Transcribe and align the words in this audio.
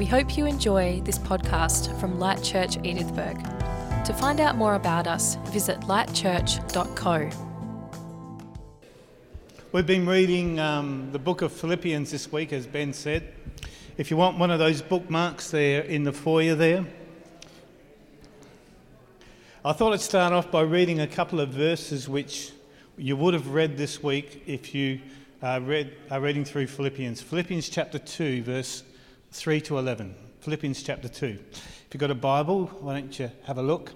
We 0.00 0.06
hope 0.06 0.38
you 0.38 0.46
enjoy 0.46 1.02
this 1.04 1.18
podcast 1.18 1.94
from 2.00 2.18
Light 2.18 2.42
Church 2.42 2.78
Edithburgh. 2.78 3.36
To 4.06 4.14
find 4.14 4.40
out 4.40 4.56
more 4.56 4.74
about 4.74 5.06
us, 5.06 5.34
visit 5.48 5.78
lightchurch.co. 5.80 7.28
We've 9.72 9.86
been 9.86 10.06
reading 10.06 10.58
um, 10.58 11.12
the 11.12 11.18
book 11.18 11.42
of 11.42 11.52
Philippians 11.52 12.10
this 12.10 12.32
week, 12.32 12.54
as 12.54 12.66
Ben 12.66 12.94
said. 12.94 13.34
If 13.98 14.10
you 14.10 14.16
want 14.16 14.38
one 14.38 14.50
of 14.50 14.58
those 14.58 14.80
bookmarks 14.80 15.50
there 15.50 15.82
in 15.82 16.04
the 16.04 16.14
foyer 16.14 16.54
there, 16.54 16.86
I 19.62 19.74
thought 19.74 19.92
I'd 19.92 20.00
start 20.00 20.32
off 20.32 20.50
by 20.50 20.62
reading 20.62 21.00
a 21.00 21.06
couple 21.06 21.40
of 21.40 21.50
verses 21.50 22.08
which 22.08 22.52
you 22.96 23.18
would 23.18 23.34
have 23.34 23.48
read 23.48 23.76
this 23.76 24.02
week 24.02 24.44
if 24.46 24.74
you 24.74 25.02
uh, 25.42 25.60
read, 25.62 25.94
are 26.10 26.22
reading 26.22 26.46
through 26.46 26.68
Philippians. 26.68 27.20
Philippians 27.20 27.68
chapter 27.68 27.98
2, 27.98 28.44
verse 28.44 28.82
3 29.32 29.60
to 29.62 29.78
11. 29.78 30.14
Philippians 30.40 30.82
chapter 30.82 31.08
2. 31.08 31.26
If 31.26 31.86
you've 31.92 32.00
got 32.00 32.10
a 32.10 32.14
Bible, 32.14 32.66
why 32.80 33.00
don't 33.00 33.18
you 33.18 33.30
have 33.44 33.58
a 33.58 33.62
look? 33.62 33.92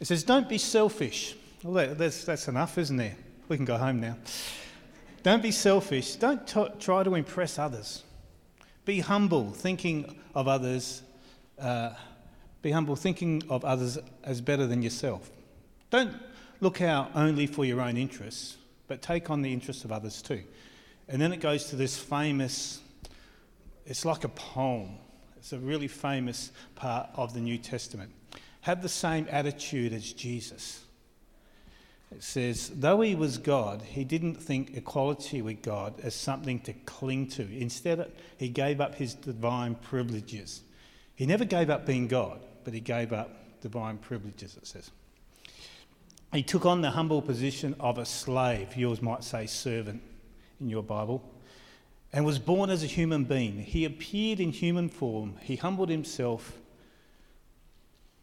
It 0.00 0.06
says, 0.06 0.24
Don't 0.24 0.48
be 0.48 0.58
selfish. 0.58 1.36
Well, 1.62 1.94
that's, 1.94 2.24
that's 2.24 2.48
enough, 2.48 2.78
isn't 2.78 2.96
there? 2.96 3.16
We 3.48 3.56
can 3.56 3.64
go 3.64 3.76
home 3.76 4.00
now. 4.00 4.16
Don't 5.22 5.42
be 5.42 5.50
selfish. 5.50 6.16
Don't 6.16 6.46
t- 6.46 6.66
try 6.78 7.02
to 7.02 7.14
impress 7.14 7.58
others. 7.58 8.04
Be 8.84 9.00
humble, 9.00 9.50
thinking 9.50 10.18
of 10.34 10.48
others. 10.48 11.02
Uh, 11.58 11.90
be 12.60 12.70
humble, 12.70 12.96
thinking 12.96 13.42
of 13.48 13.64
others 13.64 13.98
as 14.22 14.40
better 14.40 14.66
than 14.66 14.82
yourself. 14.82 15.30
Don't 15.90 16.14
look 16.60 16.80
out 16.80 17.10
only 17.14 17.46
for 17.46 17.64
your 17.64 17.80
own 17.80 17.96
interests, 17.96 18.56
but 18.88 19.02
take 19.02 19.30
on 19.30 19.42
the 19.42 19.52
interests 19.52 19.84
of 19.84 19.92
others 19.92 20.20
too. 20.22 20.42
And 21.08 21.20
then 21.20 21.32
it 21.32 21.40
goes 21.40 21.66
to 21.66 21.76
this 21.76 21.98
famous, 21.98 22.80
it's 23.86 24.04
like 24.04 24.24
a 24.24 24.28
poem. 24.28 24.90
It's 25.36 25.52
a 25.52 25.58
really 25.58 25.88
famous 25.88 26.52
part 26.74 27.10
of 27.14 27.34
the 27.34 27.40
New 27.40 27.58
Testament. 27.58 28.10
Have 28.62 28.82
the 28.82 28.88
same 28.88 29.26
attitude 29.30 29.92
as 29.92 30.12
Jesus. 30.12 30.84
It 32.10 32.22
says, 32.22 32.70
though 32.74 33.00
he 33.00 33.14
was 33.14 33.38
God, 33.38 33.82
he 33.82 34.04
didn't 34.04 34.36
think 34.36 34.76
equality 34.76 35.42
with 35.42 35.62
God 35.62 36.00
as 36.02 36.14
something 36.14 36.60
to 36.60 36.72
cling 36.72 37.26
to. 37.30 37.42
Instead, 37.42 38.10
he 38.38 38.48
gave 38.48 38.80
up 38.80 38.94
his 38.94 39.14
divine 39.14 39.74
privileges. 39.74 40.62
He 41.16 41.26
never 41.26 41.44
gave 41.44 41.70
up 41.70 41.86
being 41.86 42.06
God, 42.06 42.40
but 42.62 42.72
he 42.72 42.80
gave 42.80 43.12
up 43.12 43.60
divine 43.60 43.98
privileges, 43.98 44.56
it 44.56 44.66
says. 44.66 44.90
He 46.32 46.42
took 46.42 46.66
on 46.66 46.80
the 46.80 46.90
humble 46.90 47.20
position 47.20 47.74
of 47.78 47.98
a 47.98 48.04
slave, 48.04 48.76
yours 48.76 49.02
might 49.02 49.24
say 49.24 49.46
servant 49.46 50.02
in 50.60 50.68
your 50.68 50.82
Bible, 50.82 51.22
and 52.14 52.24
was 52.24 52.38
born 52.38 52.70
as 52.70 52.84
a 52.84 52.86
human 52.86 53.24
being. 53.24 53.58
He 53.58 53.84
appeared 53.84 54.38
in 54.38 54.52
human 54.52 54.88
form. 54.88 55.34
He 55.42 55.56
humbled 55.56 55.88
himself 55.88 56.56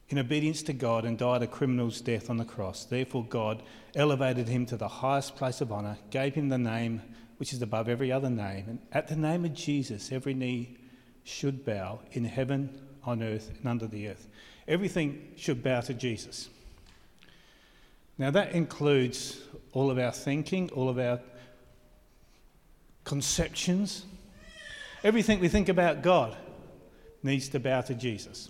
in 0.07 0.17
obedience 0.17 0.63
to 0.63 0.73
God 0.73 1.03
and 1.03 1.17
died 1.17 1.43
a 1.43 1.47
criminal's 1.47 1.99
death 1.99 2.29
on 2.29 2.37
the 2.37 2.45
cross. 2.45 2.85
Therefore, 2.85 3.25
God 3.25 3.61
elevated 3.93 4.47
him 4.47 4.65
to 4.67 4.77
the 4.77 4.87
highest 4.87 5.35
place 5.35 5.59
of 5.59 5.73
honour, 5.73 5.97
gave 6.09 6.35
him 6.35 6.47
the 6.47 6.57
name 6.57 7.01
which 7.35 7.51
is 7.51 7.61
above 7.61 7.89
every 7.89 8.13
other 8.13 8.29
name. 8.29 8.65
And 8.69 8.79
at 8.93 9.09
the 9.09 9.17
name 9.17 9.43
of 9.43 9.53
Jesus, 9.53 10.09
every 10.13 10.33
knee 10.33 10.77
should 11.25 11.65
bow 11.65 11.99
in 12.13 12.23
heaven, 12.23 12.69
on 13.03 13.21
earth, 13.21 13.51
and 13.57 13.67
under 13.67 13.87
the 13.87 14.07
earth. 14.07 14.25
Everything 14.69 15.33
should 15.35 15.61
bow 15.61 15.81
to 15.81 15.93
Jesus. 15.93 16.47
Now, 18.17 18.31
that 18.31 18.53
includes 18.53 19.41
all 19.73 19.91
of 19.91 19.99
our 19.99 20.13
thinking, 20.13 20.69
all 20.69 20.87
of 20.87 20.97
our 20.97 21.19
conceptions. 23.11 24.05
Everything 25.03 25.41
we 25.41 25.49
think 25.49 25.67
about 25.67 26.01
God 26.01 26.37
needs 27.23 27.49
to 27.49 27.59
bow 27.59 27.81
to 27.81 27.93
Jesus. 27.93 28.49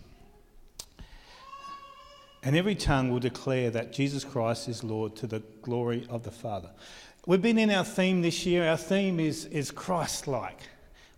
And 2.44 2.56
every 2.56 2.76
tongue 2.76 3.10
will 3.10 3.20
declare 3.20 3.72
that 3.72 3.92
Jesus 3.92 4.24
Christ 4.24 4.70
is 4.70 4.84
Lord 4.84 5.16
to 5.16 5.26
the 5.26 5.40
glory 5.64 6.06
of 6.12 6.22
the 6.22 6.30
Father. 6.30 6.70
We've 7.26 7.42
been 7.42 7.58
in 7.58 7.72
our 7.72 7.84
theme 7.84 8.22
this 8.22 8.46
year. 8.46 8.70
Our 8.70 8.78
theme 8.78 9.20
is, 9.20 9.46
is 9.46 9.72
Christ 9.72 10.28
like. 10.28 10.60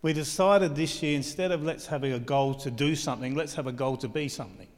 We 0.02 0.14
decided 0.14 0.74
this 0.78 1.04
year 1.04 1.18
instead 1.18 1.52
of 1.52 1.64
let's 1.64 1.86
have 1.88 2.06
a 2.06 2.20
goal 2.20 2.54
to 2.54 2.72
do 2.72 2.96
something, 2.96 3.36
let's 3.36 3.56
have 3.56 3.68
a 3.68 3.74
goal 3.74 3.98
to 3.98 4.08
be 4.08 4.30
something, 4.30 4.70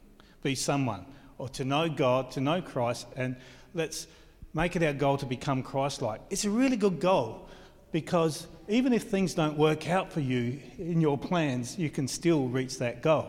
be 0.42 0.56
someone, 0.56 1.06
or 1.38 1.48
to 1.50 1.64
know 1.64 1.88
God, 1.88 2.32
to 2.32 2.40
know 2.40 2.60
Christ, 2.60 3.06
and 3.14 3.36
let's 3.74 4.08
make 4.54 4.74
it 4.74 4.82
our 4.82 4.92
goal 4.92 5.18
to 5.18 5.26
become 5.26 5.62
Christ 5.62 6.02
like. 6.02 6.20
It's 6.30 6.44
a 6.44 6.50
really 6.50 6.76
good 6.76 6.98
goal 6.98 7.46
because 7.96 8.46
even 8.68 8.92
if 8.92 9.04
things 9.04 9.32
don't 9.32 9.56
work 9.56 9.88
out 9.88 10.12
for 10.12 10.20
you 10.20 10.60
in 10.76 11.00
your 11.00 11.16
plans, 11.16 11.78
you 11.78 11.88
can 11.88 12.06
still 12.06 12.46
reach 12.46 12.76
that 12.76 13.00
goal. 13.00 13.26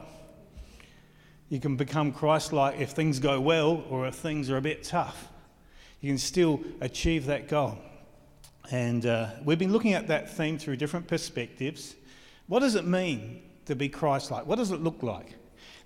You 1.47 1.61
can 1.61 1.77
become 1.77 2.11
Christ 2.11 2.51
like 2.51 2.77
if 2.77 2.89
things 2.89 3.19
go 3.19 3.39
well 3.39 3.85
or 3.89 4.05
if 4.07 4.15
things 4.15 4.49
are 4.49 4.57
a 4.57 4.61
bit 4.61 4.83
tough. 4.83 5.29
You 6.01 6.09
can 6.09 6.17
still 6.17 6.59
achieve 6.81 7.27
that 7.27 7.47
goal. 7.47 7.77
And 8.69 9.05
uh, 9.05 9.29
we've 9.45 9.57
been 9.57 9.71
looking 9.71 9.93
at 9.93 10.09
that 10.09 10.29
theme 10.35 10.57
through 10.57 10.75
different 10.75 11.07
perspectives. 11.07 11.95
What 12.47 12.59
does 12.59 12.75
it 12.75 12.85
mean 12.85 13.41
to 13.67 13.75
be 13.77 13.87
Christ 13.87 14.31
like? 14.31 14.45
What 14.45 14.57
does 14.57 14.71
it 14.71 14.81
look 14.81 15.01
like? 15.01 15.35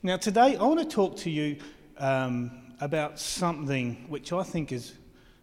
Now, 0.01 0.17
today 0.17 0.55
I 0.55 0.63
want 0.63 0.79
to 0.79 0.87
talk 0.87 1.17
to 1.17 1.29
you 1.29 1.57
um, 1.99 2.49
about 2.79 3.19
something 3.19 4.07
which 4.09 4.33
I 4.33 4.41
think 4.41 4.71
is 4.71 4.93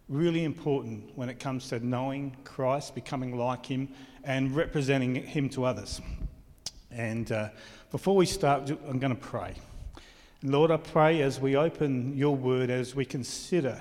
really 0.09 0.45
important 0.45 1.17
when 1.17 1.29
it 1.29 1.39
comes 1.39 1.69
to 1.69 1.85
knowing 1.85 2.37
Christ, 2.45 2.95
becoming 2.95 3.37
like 3.37 3.67
Him, 3.67 3.89
and 4.25 4.55
representing 4.55 5.15
Him 5.15 5.49
to 5.51 5.65
others. 5.65 6.01
And 6.91 7.31
uh, 7.31 7.51
before 7.91 8.17
we 8.17 8.27
start, 8.27 8.71
I'm 8.71 8.99
going 8.99 9.15
to 9.15 9.21
pray. 9.21 9.55
Lord, 10.43 10.71
I 10.71 10.77
pray 10.77 11.23
as 11.23 11.41
we 11.41 11.57
open 11.57 12.17
your 12.17 12.37
word, 12.37 12.71
as 12.71 12.95
we 12.95 13.05
consider 13.05 13.81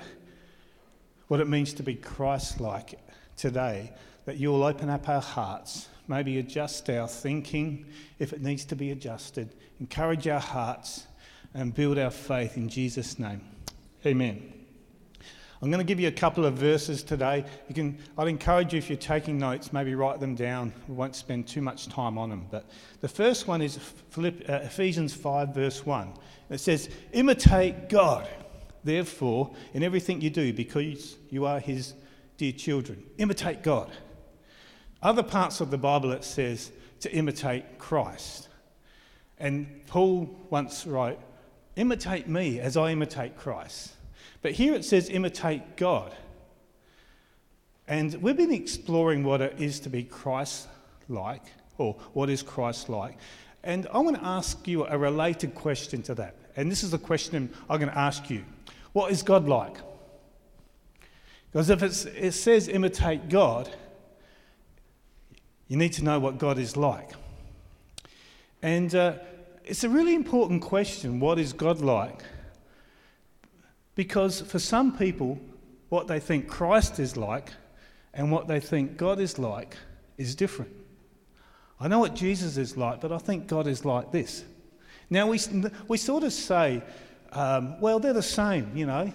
what 1.28 1.40
it 1.40 1.48
means 1.48 1.72
to 1.74 1.82
be 1.82 1.94
Christ 1.94 2.60
like 2.60 2.98
today, 3.36 3.92
that 4.24 4.36
you'll 4.36 4.64
open 4.64 4.90
up 4.90 5.08
our 5.08 5.20
hearts, 5.20 5.88
maybe 6.08 6.38
adjust 6.38 6.90
our 6.90 7.06
thinking 7.06 7.86
if 8.18 8.32
it 8.32 8.42
needs 8.42 8.64
to 8.66 8.76
be 8.76 8.90
adjusted, 8.90 9.54
encourage 9.80 10.26
our 10.26 10.40
hearts, 10.40 11.06
and 11.54 11.74
build 11.74 11.98
our 11.98 12.10
faith 12.10 12.56
in 12.56 12.68
Jesus' 12.68 13.18
name. 13.18 13.40
Amen. 14.04 14.57
I'm 15.60 15.70
going 15.70 15.84
to 15.84 15.84
give 15.84 15.98
you 15.98 16.06
a 16.06 16.12
couple 16.12 16.44
of 16.44 16.54
verses 16.54 17.02
today. 17.02 17.44
You 17.66 17.74
can, 17.74 17.98
I'd 18.16 18.28
encourage 18.28 18.72
you 18.72 18.78
if 18.78 18.88
you're 18.88 18.96
taking 18.96 19.38
notes, 19.38 19.72
maybe 19.72 19.94
write 19.96 20.20
them 20.20 20.36
down. 20.36 20.72
We 20.86 20.94
won't 20.94 21.16
spend 21.16 21.48
too 21.48 21.60
much 21.60 21.88
time 21.88 22.16
on 22.16 22.30
them. 22.30 22.46
But 22.48 22.66
the 23.00 23.08
first 23.08 23.48
one 23.48 23.60
is 23.60 23.76
Philipp, 24.10 24.48
uh, 24.48 24.60
Ephesians 24.62 25.14
5, 25.14 25.52
verse 25.52 25.84
1. 25.84 26.12
It 26.50 26.58
says, 26.58 26.88
Imitate 27.12 27.88
God, 27.88 28.28
therefore, 28.84 29.52
in 29.74 29.82
everything 29.82 30.20
you 30.20 30.30
do, 30.30 30.52
because 30.52 31.16
you 31.28 31.44
are 31.44 31.58
his 31.58 31.94
dear 32.36 32.52
children. 32.52 33.02
Imitate 33.18 33.64
God. 33.64 33.90
Other 35.02 35.24
parts 35.24 35.60
of 35.60 35.72
the 35.72 35.78
Bible 35.78 36.12
it 36.12 36.22
says 36.22 36.70
to 37.00 37.12
imitate 37.12 37.78
Christ. 37.78 38.48
And 39.38 39.84
Paul 39.86 40.36
once 40.50 40.86
wrote, 40.86 41.18
Imitate 41.74 42.28
me 42.28 42.58
as 42.58 42.76
I 42.76 42.90
imitate 42.90 43.36
Christ. 43.36 43.92
But 44.42 44.52
here 44.52 44.74
it 44.74 44.84
says, 44.84 45.08
imitate 45.08 45.76
God. 45.76 46.14
And 47.86 48.14
we've 48.16 48.36
been 48.36 48.52
exploring 48.52 49.24
what 49.24 49.40
it 49.40 49.54
is 49.58 49.80
to 49.80 49.88
be 49.88 50.04
Christ 50.04 50.68
like, 51.08 51.42
or 51.78 51.94
what 52.12 52.28
is 52.28 52.42
Christ 52.42 52.88
like. 52.88 53.16
And 53.64 53.86
I 53.92 53.98
want 53.98 54.16
to 54.16 54.24
ask 54.24 54.68
you 54.68 54.86
a 54.86 54.96
related 54.96 55.54
question 55.54 56.02
to 56.02 56.14
that. 56.16 56.36
And 56.56 56.70
this 56.70 56.82
is 56.82 56.90
the 56.90 56.98
question 56.98 57.50
I'm 57.68 57.78
going 57.78 57.90
to 57.90 57.98
ask 57.98 58.30
you 58.30 58.44
What 58.92 59.10
is 59.10 59.22
God 59.22 59.48
like? 59.48 59.78
Because 61.50 61.70
if 61.70 61.82
it 61.82 62.32
says 62.32 62.68
imitate 62.68 63.28
God, 63.28 63.70
you 65.66 65.76
need 65.76 65.92
to 65.94 66.04
know 66.04 66.20
what 66.20 66.38
God 66.38 66.58
is 66.58 66.76
like. 66.76 67.10
And 68.62 68.94
uh, 68.94 69.14
it's 69.64 69.84
a 69.84 69.88
really 69.88 70.14
important 70.14 70.62
question 70.62 71.20
what 71.20 71.38
is 71.38 71.52
God 71.52 71.80
like? 71.80 72.22
Because 73.98 74.42
for 74.42 74.60
some 74.60 74.96
people, 74.96 75.40
what 75.88 76.06
they 76.06 76.20
think 76.20 76.46
Christ 76.46 77.00
is 77.00 77.16
like 77.16 77.50
and 78.14 78.30
what 78.30 78.46
they 78.46 78.60
think 78.60 78.96
God 78.96 79.18
is 79.18 79.40
like 79.40 79.76
is 80.16 80.36
different. 80.36 80.70
I 81.80 81.88
know 81.88 81.98
what 81.98 82.14
Jesus 82.14 82.58
is 82.58 82.76
like, 82.76 83.00
but 83.00 83.10
I 83.10 83.18
think 83.18 83.48
God 83.48 83.66
is 83.66 83.84
like 83.84 84.12
this. 84.12 84.44
Now, 85.10 85.26
we, 85.26 85.40
we 85.88 85.98
sort 85.98 86.22
of 86.22 86.32
say, 86.32 86.80
um, 87.32 87.80
well, 87.80 87.98
they're 87.98 88.12
the 88.12 88.22
same, 88.22 88.70
you 88.76 88.86
know. 88.86 89.12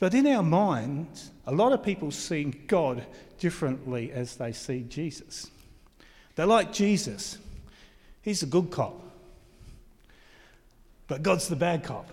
But 0.00 0.12
in 0.12 0.26
our 0.26 0.42
minds, 0.42 1.30
a 1.46 1.52
lot 1.52 1.72
of 1.72 1.84
people 1.84 2.10
see 2.10 2.46
God 2.66 3.06
differently 3.38 4.10
as 4.10 4.34
they 4.34 4.50
see 4.50 4.80
Jesus. 4.88 5.48
They 6.34 6.42
like 6.42 6.72
Jesus, 6.72 7.38
he's 8.22 8.42
a 8.42 8.46
good 8.46 8.72
cop. 8.72 9.00
But 11.06 11.22
God's 11.22 11.46
the 11.46 11.54
bad 11.54 11.84
cop. 11.84 12.10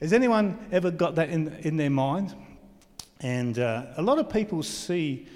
Has 0.00 0.12
anyone 0.12 0.58
ever 0.70 0.90
got 0.90 1.16
that 1.16 1.28
in, 1.28 1.48
in 1.62 1.76
their 1.76 1.90
mind? 1.90 2.34
And 3.20 3.58
uh, 3.58 3.86
a 3.96 4.02
lot 4.02 4.18
of 4.18 4.30
people 4.30 4.62
see 4.62 5.26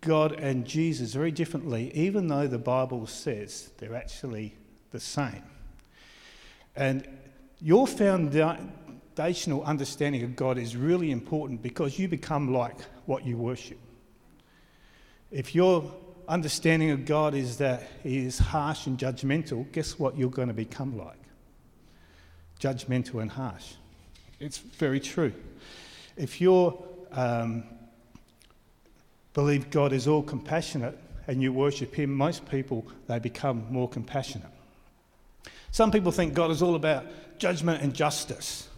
God 0.00 0.32
and 0.32 0.64
Jesus 0.64 1.14
very 1.14 1.30
differently, 1.30 1.92
even 1.94 2.26
though 2.26 2.46
the 2.46 2.58
Bible 2.58 3.06
says 3.06 3.70
they're 3.78 3.94
actually 3.94 4.56
the 4.90 5.00
same. 5.00 5.42
And 6.76 7.06
your 7.60 7.86
foundational 7.86 9.62
understanding 9.62 10.24
of 10.24 10.34
God 10.34 10.58
is 10.58 10.76
really 10.76 11.12
important 11.12 11.62
because 11.62 11.98
you 11.98 12.08
become 12.08 12.52
like 12.52 12.76
what 13.06 13.24
you 13.24 13.36
worship. 13.36 13.78
If 15.30 15.54
your 15.54 15.90
understanding 16.28 16.90
of 16.90 17.04
God 17.06 17.34
is 17.34 17.58
that 17.58 17.88
He 18.02 18.18
is 18.18 18.38
harsh 18.38 18.86
and 18.86 18.98
judgmental, 18.98 19.70
guess 19.72 19.98
what 19.98 20.18
you're 20.18 20.30
going 20.30 20.48
to 20.48 20.54
become 20.54 20.98
like? 20.98 21.18
Judgmental 22.60 23.22
and 23.22 23.30
harsh. 23.30 23.74
It's 24.44 24.58
very 24.58 25.00
true. 25.00 25.32
If 26.18 26.38
you 26.38 26.76
um, 27.12 27.64
believe 29.32 29.70
God 29.70 29.94
is 29.94 30.06
all 30.06 30.22
compassionate 30.22 30.98
and 31.26 31.40
you 31.40 31.50
worship 31.50 31.94
Him, 31.94 32.12
most 32.12 32.46
people 32.50 32.86
they 33.06 33.18
become 33.18 33.66
more 33.70 33.88
compassionate. 33.88 34.50
Some 35.70 35.90
people 35.90 36.12
think 36.12 36.34
God 36.34 36.50
is 36.50 36.60
all 36.60 36.74
about 36.74 37.06
judgment 37.38 37.82
and 37.82 37.94
justice. 37.94 38.68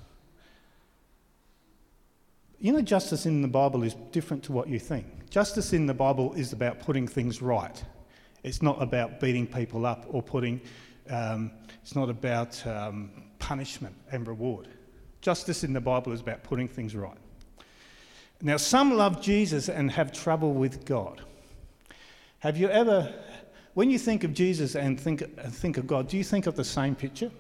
You 2.61 2.73
know, 2.73 2.81
justice 2.81 3.27
in 3.27 3.43
the 3.43 3.49
Bible 3.49 3.83
is 3.83 3.95
different 4.12 4.45
to 4.45 4.53
what 4.53 4.69
you 4.69 4.79
think. 4.79 5.31
Justice 5.31 5.73
in 5.73 5.87
the 5.87 5.95
Bible 5.95 6.33
is 6.35 6.53
about 6.53 6.79
putting 6.79 7.09
things 7.09 7.43
right. 7.43 7.83
It's 8.45 8.62
not 8.62 8.81
about 8.81 9.19
beating 9.19 9.49
people 9.49 9.85
up 9.85 10.07
or 10.07 10.23
putting, 10.23 10.61
um, 11.11 11.51
it's 11.83 11.97
not 11.97 12.09
about 12.09 12.65
um, 12.69 13.11
punishment 13.41 13.97
and 14.12 14.29
reward. 14.29 14.69
Justice 15.26 15.64
in 15.64 15.73
the 15.73 15.81
Bible 15.81 16.12
is 16.12 16.20
about 16.20 16.44
putting 16.44 16.69
things 16.69 16.94
right. 16.94 17.19
Now, 18.40 18.58
some 18.58 18.96
love 18.96 19.20
Jesus 19.20 19.69
and 19.69 19.90
have 19.90 20.12
trouble 20.12 20.55
with 20.55 20.84
God. 20.84 21.20
Have 22.38 22.56
you 22.56 22.69
ever 22.69 23.12
when 23.75 23.90
you 23.90 23.99
think 23.99 24.23
of 24.23 24.34
Jesus 24.34 24.76
and 24.76 25.00
think, 25.00 25.25
think 25.50 25.78
of 25.78 25.87
God, 25.88 26.06
do 26.06 26.17
you 26.17 26.23
think 26.23 26.46
of 26.46 26.55
the 26.55 26.62
same 26.62 26.94
picture? 26.94 27.32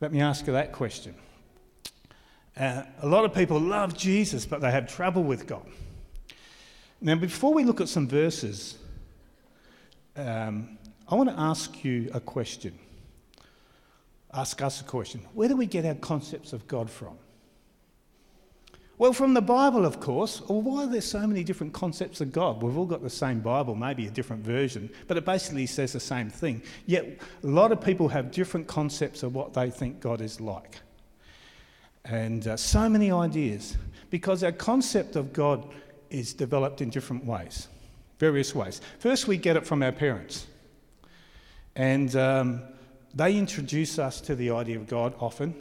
Let 0.00 0.12
me 0.12 0.20
ask 0.20 0.46
you 0.46 0.52
that 0.52 0.70
question. 0.70 1.16
Uh, 2.56 2.84
a 3.02 3.08
lot 3.08 3.24
of 3.24 3.34
people 3.34 3.58
love 3.58 3.98
Jesus, 3.98 4.46
but 4.46 4.60
they 4.60 4.70
have 4.70 4.86
trouble 4.86 5.24
with 5.24 5.44
God. 5.44 5.66
Now, 7.00 7.16
before 7.16 7.52
we 7.52 7.64
look 7.64 7.80
at 7.80 7.88
some 7.88 8.06
verses, 8.06 8.78
um, 10.14 10.78
I 11.08 11.16
want 11.16 11.30
to 11.30 11.36
ask 11.36 11.84
you 11.84 12.12
a 12.14 12.20
question. 12.20 12.78
Ask 14.32 14.60
us 14.62 14.80
a 14.80 14.84
question. 14.84 15.20
Where 15.32 15.48
do 15.48 15.56
we 15.56 15.66
get 15.66 15.86
our 15.86 15.94
concepts 15.94 16.52
of 16.52 16.66
God 16.68 16.90
from? 16.90 17.16
Well, 18.98 19.12
from 19.12 19.32
the 19.32 19.40
Bible, 19.40 19.86
of 19.86 20.00
course. 20.00 20.42
Well, 20.48 20.60
why 20.60 20.82
are 20.82 20.86
there 20.88 21.00
so 21.00 21.24
many 21.24 21.44
different 21.44 21.72
concepts 21.72 22.20
of 22.20 22.32
God? 22.32 22.60
We've 22.60 22.76
all 22.76 22.84
got 22.84 23.00
the 23.00 23.08
same 23.08 23.38
Bible, 23.38 23.76
maybe 23.76 24.08
a 24.08 24.10
different 24.10 24.44
version, 24.44 24.90
but 25.06 25.16
it 25.16 25.24
basically 25.24 25.66
says 25.66 25.92
the 25.92 26.00
same 26.00 26.28
thing. 26.30 26.62
Yet, 26.86 27.18
a 27.44 27.46
lot 27.46 27.70
of 27.70 27.80
people 27.80 28.08
have 28.08 28.32
different 28.32 28.66
concepts 28.66 29.22
of 29.22 29.36
what 29.36 29.54
they 29.54 29.70
think 29.70 30.00
God 30.00 30.20
is 30.20 30.40
like. 30.40 30.80
And 32.04 32.48
uh, 32.48 32.56
so 32.56 32.88
many 32.88 33.12
ideas, 33.12 33.76
because 34.10 34.42
our 34.42 34.52
concept 34.52 35.14
of 35.14 35.32
God 35.32 35.72
is 36.10 36.32
developed 36.32 36.80
in 36.80 36.90
different 36.90 37.24
ways, 37.24 37.68
various 38.18 38.52
ways. 38.52 38.80
First, 38.98 39.28
we 39.28 39.36
get 39.36 39.56
it 39.56 39.64
from 39.64 39.82
our 39.84 39.92
parents. 39.92 40.48
And 41.76 42.16
um, 42.16 42.62
they 43.14 43.36
introduce 43.36 43.98
us 43.98 44.20
to 44.22 44.34
the 44.34 44.50
idea 44.50 44.76
of 44.76 44.86
God 44.86 45.14
often 45.20 45.54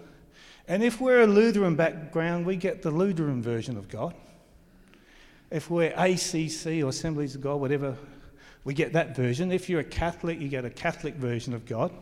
and 0.67 0.83
if 0.83 0.99
we're 0.99 1.21
a 1.21 1.27
Lutheran 1.27 1.75
background, 1.75 2.45
we 2.45 2.57
get 2.57 2.81
the 2.81 2.91
Lutheran 2.91 3.41
version 3.41 3.77
of 3.77 3.87
God. 3.87 4.13
If 5.49 5.69
we're 5.69 5.93
ACC 5.95 6.83
or 6.83 6.89
Assemblies 6.89 7.35
of 7.35 7.41
God, 7.41 7.61
whatever, 7.61 7.95
we 8.65 8.73
get 8.73 8.91
that 8.93 9.15
version. 9.15 9.49
If 9.53 9.69
you're 9.69 9.79
a 9.79 9.85
Catholic, 9.85 10.41
you 10.41 10.49
get 10.49 10.65
a 10.65 10.69
Catholic 10.69 11.15
version 11.15 11.53
of 11.53 11.65
God. 11.65 11.93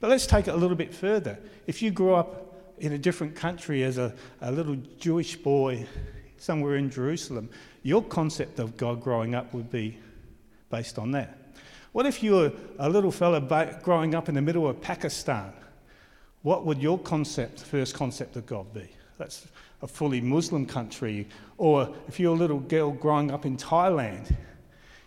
But 0.00 0.10
let's 0.10 0.26
take 0.26 0.48
it 0.48 0.54
a 0.54 0.56
little 0.56 0.76
bit 0.76 0.92
further. 0.92 1.38
If 1.66 1.80
you 1.80 1.90
grew 1.90 2.14
up 2.14 2.74
in 2.78 2.92
a 2.92 2.98
different 2.98 3.34
country 3.34 3.84
as 3.84 3.96
a, 3.96 4.14
a 4.42 4.52
little 4.52 4.76
Jewish 4.98 5.36
boy 5.36 5.86
somewhere 6.36 6.76
in 6.76 6.90
Jerusalem, 6.90 7.48
your 7.82 8.02
concept 8.02 8.58
of 8.58 8.76
God 8.76 9.00
growing 9.00 9.34
up 9.34 9.54
would 9.54 9.70
be 9.70 9.98
based 10.68 10.98
on 10.98 11.12
that. 11.12 11.41
What 11.92 12.06
if 12.06 12.22
you 12.22 12.32
were 12.32 12.52
a 12.78 12.88
little 12.88 13.12
fellow 13.12 13.40
growing 13.82 14.14
up 14.14 14.28
in 14.28 14.34
the 14.34 14.42
middle 14.42 14.68
of 14.68 14.80
Pakistan 14.80 15.52
what 16.42 16.66
would 16.66 16.82
your 16.82 16.98
concept, 16.98 17.60
first 17.60 17.94
concept 17.94 18.36
of 18.36 18.46
God 18.46 18.72
be? 18.74 18.88
That's 19.16 19.46
a 19.80 19.86
fully 19.86 20.20
Muslim 20.20 20.66
country. 20.66 21.28
Or 21.56 21.94
if 22.08 22.18
you're 22.18 22.34
a 22.34 22.38
little 22.38 22.58
girl 22.58 22.90
growing 22.90 23.30
up 23.30 23.46
in 23.46 23.56
Thailand, 23.56 24.34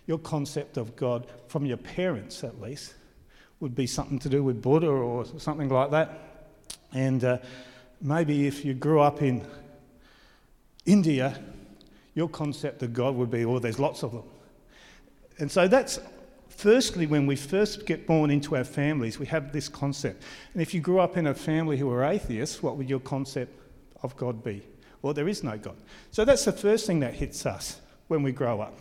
your 0.08 0.18
concept 0.20 0.78
of 0.78 0.96
God, 0.96 1.28
from 1.48 1.66
your 1.66 1.78
parents 1.78 2.44
at 2.44 2.62
least, 2.62 2.94
would 3.60 3.76
be 3.76 3.88
something 3.88 4.20
to 4.20 4.30
do 4.30 4.44
with 4.44 4.62
Buddha 4.62 4.88
or 4.88 5.26
something 5.38 5.70
like 5.70 5.92
that. 5.92 6.54
And 6.94 7.24
uh, 7.24 7.38
maybe 8.02 8.48
if 8.48 8.64
you 8.64 8.74
grew 8.74 9.02
up 9.02 9.22
in 9.22 9.46
India, 10.86 11.38
your 12.14 12.30
concept 12.30 12.82
of 12.82 12.94
God 12.94 13.16
would 13.16 13.32
be, 13.32 13.44
oh, 13.44 13.60
there's 13.60 13.80
lots 13.80 14.04
of 14.04 14.14
them. 14.14 14.24
And 15.40 15.52
so 15.52 15.68
that's 15.68 16.00
Firstly, 16.56 17.06
when 17.06 17.28
we 17.28 17.36
first 17.36 17.86
get 17.86 18.07
born 18.07 18.31
into 18.31 18.56
our 18.56 18.63
families, 18.63 19.19
we 19.19 19.25
have 19.25 19.52
this 19.52 19.68
concept. 19.68 20.24
And 20.54 20.62
if 20.62 20.74
you 20.74 20.80
grew 20.80 21.00
up 21.00 21.18
in 21.18 21.28
a 21.28 21.34
family 21.34 21.78
who 21.78 21.88
were 21.88 22.04
atheists, 22.04 22.63
what 22.63 22.78
would 22.78 22.90
your 22.90 23.02
concept 23.02 23.54
of 24.04 24.16
God 24.16 24.44
be? 24.44 24.63
Well, 25.02 25.13
there 25.13 25.28
is 25.28 25.44
no 25.44 25.57
God. 25.57 25.75
So 26.12 26.24
that's 26.24 26.46
the 26.46 26.54
first 26.54 26.88
thing 26.88 27.02
that 27.02 27.13
hits 27.13 27.46
us 27.46 27.80
when 28.07 28.24
we 28.24 28.31
grow 28.31 28.62
up. 28.62 28.78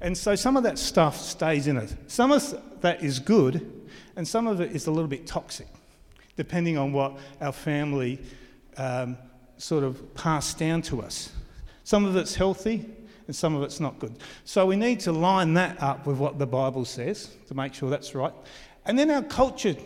And 0.00 0.16
so 0.16 0.34
some 0.34 0.56
of 0.56 0.62
that 0.62 0.78
stuff 0.78 1.20
stays 1.20 1.66
in 1.66 1.76
us. 1.76 1.94
Some 2.06 2.32
of 2.32 2.80
that 2.80 3.02
is 3.02 3.18
good, 3.18 3.88
and 4.16 4.26
some 4.26 4.46
of 4.46 4.60
it 4.60 4.72
is 4.72 4.86
a 4.86 4.90
little 4.90 5.08
bit 5.08 5.26
toxic, 5.26 5.66
depending 6.36 6.78
on 6.78 6.92
what 6.92 7.18
our 7.40 7.52
family 7.52 8.20
um, 8.76 9.18
sort 9.58 9.84
of 9.84 10.14
passed 10.14 10.58
down 10.58 10.80
to 10.82 11.02
us. 11.02 11.32
Some 11.84 12.04
of 12.04 12.16
it's 12.16 12.34
healthy, 12.34 12.86
and 13.30 13.36
some 13.36 13.54
of 13.54 13.62
it's 13.62 13.78
not 13.78 13.96
good. 14.00 14.16
So 14.44 14.66
we 14.66 14.74
need 14.74 14.98
to 15.02 15.12
line 15.12 15.54
that 15.54 15.80
up 15.80 16.04
with 16.04 16.16
what 16.16 16.40
the 16.40 16.48
Bible 16.48 16.84
says 16.84 17.32
to 17.46 17.54
make 17.54 17.74
sure 17.74 17.88
that's 17.88 18.12
right. 18.12 18.32
And 18.84 18.98
then 18.98 19.08
our 19.08 19.22
culture 19.22 19.76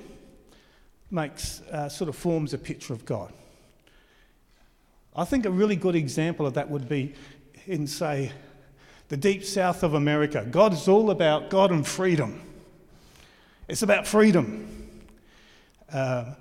makes 1.11 1.61
uh, 1.70 1.91
sort 1.91 2.08
of 2.08 2.17
forms 2.17 2.55
a 2.55 2.58
picture 2.58 2.94
of 2.94 3.05
God. 3.05 3.31
I 5.14 5.26
think 5.26 5.44
a 5.44 5.50
really 5.50 5.76
good 5.76 5.94
example 5.94 6.46
of 6.46 6.55
that 6.55 6.70
would 6.70 6.88
be 6.88 7.12
in, 7.67 7.87
say, 7.87 8.32
the 9.08 9.17
deep 9.19 9.44
south 9.44 9.82
of 9.82 9.93
America. 9.93 10.46
God 10.50 10.73
is 10.73 10.88
all 10.88 11.11
about 11.11 11.50
God 11.50 11.70
and 11.70 11.87
freedom. 11.87 12.41
It's 13.69 13.82
about 13.82 14.06
freedom. 14.06 15.05
Uh, 15.93 16.32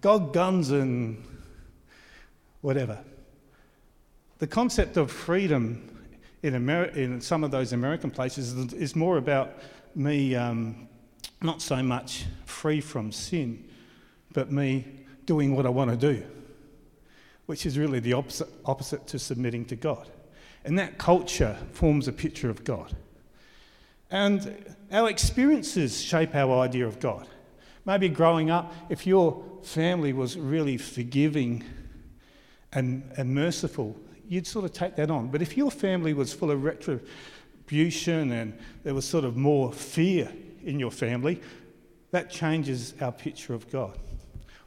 God, 0.00 0.32
guns, 0.32 0.70
and 0.70 1.24
whatever. 2.60 3.00
The 4.38 4.46
concept 4.46 4.96
of 4.96 5.10
freedom 5.10 5.90
in, 6.46 6.70
in 6.70 7.20
some 7.20 7.42
of 7.42 7.50
those 7.50 7.72
American 7.72 8.10
places 8.10 8.54
is 8.72 8.94
more 8.94 9.18
about 9.18 9.58
me 9.94 10.34
um, 10.34 10.88
not 11.42 11.60
so 11.60 11.82
much 11.82 12.24
free 12.44 12.80
from 12.80 13.10
sin, 13.10 13.68
but 14.32 14.52
me 14.52 14.86
doing 15.24 15.56
what 15.56 15.66
I 15.66 15.70
want 15.70 15.90
to 15.90 15.96
do, 15.96 16.24
which 17.46 17.66
is 17.66 17.78
really 17.78 18.00
the 18.00 18.12
opposite, 18.12 18.48
opposite 18.64 19.06
to 19.08 19.18
submitting 19.18 19.64
to 19.66 19.76
God. 19.76 20.08
And 20.64 20.78
that 20.78 20.98
culture 20.98 21.56
forms 21.72 22.08
a 22.08 22.12
picture 22.12 22.50
of 22.50 22.64
God. 22.64 22.94
And 24.10 24.74
our 24.92 25.08
experiences 25.08 26.00
shape 26.00 26.34
our 26.34 26.60
idea 26.60 26.86
of 26.86 27.00
God. 27.00 27.26
Maybe 27.84 28.08
growing 28.08 28.50
up, 28.50 28.72
if 28.88 29.06
your 29.06 29.42
family 29.62 30.12
was 30.12 30.36
really 30.36 30.76
forgiving 30.76 31.64
and, 32.72 33.10
and 33.16 33.34
merciful, 33.34 33.96
you'd 34.28 34.46
sort 34.46 34.64
of 34.64 34.72
take 34.72 34.96
that 34.96 35.10
on. 35.10 35.28
But 35.28 35.42
if 35.42 35.56
your 35.56 35.70
family 35.70 36.12
was 36.14 36.32
full 36.32 36.50
of 36.50 36.64
retribution 36.64 38.32
and 38.32 38.58
there 38.84 38.94
was 38.94 39.04
sort 39.04 39.24
of 39.24 39.36
more 39.36 39.72
fear 39.72 40.32
in 40.64 40.80
your 40.80 40.90
family, 40.90 41.40
that 42.10 42.30
changes 42.30 42.94
our 43.00 43.12
picture 43.12 43.54
of 43.54 43.70
God. 43.70 43.98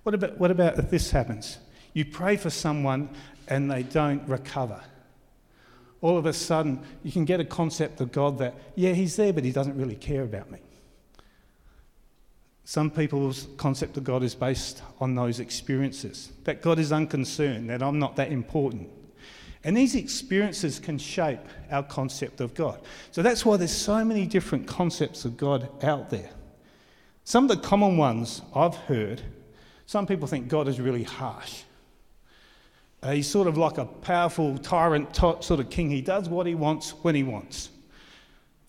What 0.04 0.16
about, 0.16 0.38
what 0.38 0.51
about 0.51 0.80
if 0.80 0.89
this 0.89 1.12
happens? 1.12 1.58
You 1.94 2.06
pray 2.06 2.38
for 2.38 2.50
someone 2.50 3.10
and 3.48 3.70
they 3.70 3.84
don't 3.84 4.28
recover. 4.28 4.82
All 6.01 6.18
of 6.18 6.25
a 6.25 6.34
sudden, 6.34 6.82
you 7.04 7.12
can 7.12 7.25
get 7.25 7.39
a 7.39 7.46
concept 7.46 8.00
of 8.00 8.12
God 8.12 8.38
that, 8.38 8.56
yeah, 8.75 8.94
He's 8.94 9.16
there, 9.16 9.34
but 9.34 9.44
He 9.44 9.51
doesn't 9.51 9.78
really 9.78 9.96
care 9.96 10.24
about 10.24 10.50
me. 10.50 10.60
Some 12.63 12.92
people's 12.92 13.48
concept 13.58 13.98
of 13.98 14.04
God 14.04 14.22
is 14.22 14.36
based 14.36 14.84
on 15.01 15.16
those 15.16 15.39
experiences 15.39 16.32
that 16.44 16.62
God 16.62 16.78
is 16.78 16.92
unconcerned, 16.92 17.70
that 17.70 17.82
I'm 17.82 17.98
not 17.98 18.16
that 18.18 18.32
important. 18.32 18.89
And 19.63 19.75
these 19.75 19.96
experiences 19.96 20.80
can 20.80 20.98
shape 20.98 21.42
our 21.70 21.84
concept 21.84 22.39
of 22.39 22.54
God. 22.54 22.80
So 23.12 23.22
that's 23.22 23.46
why 23.46 23.58
there's 23.58 23.75
so 23.75 24.06
many 24.06 24.25
different 24.25 24.68
concepts 24.68 25.25
of 25.25 25.36
God 25.36 25.70
out 25.84 26.10
there. 26.10 26.30
Some 27.25 27.50
of 27.50 27.50
the 27.50 27.68
common 27.68 27.98
ones 27.98 28.42
I've 28.56 28.75
heard, 28.75 29.22
some 29.86 30.08
people 30.08 30.28
think 30.28 30.48
God 30.48 30.68
is 30.68 30.80
really 30.80 31.04
harsh. 31.04 31.63
Uh, 33.04 33.12
he's 33.12 33.28
sort 33.28 33.48
of 33.48 33.58
like 33.58 33.78
a 33.78 33.86
powerful 33.86 34.58
tyrant 34.58 35.16
sort 35.16 35.51
of 35.51 35.70
king. 35.70 35.89
He 35.89 36.01
does 36.01 36.28
what 36.28 36.46
he 36.48 36.56
wants 36.56 36.92
when 37.01 37.16
he 37.16 37.24
wants. 37.24 37.70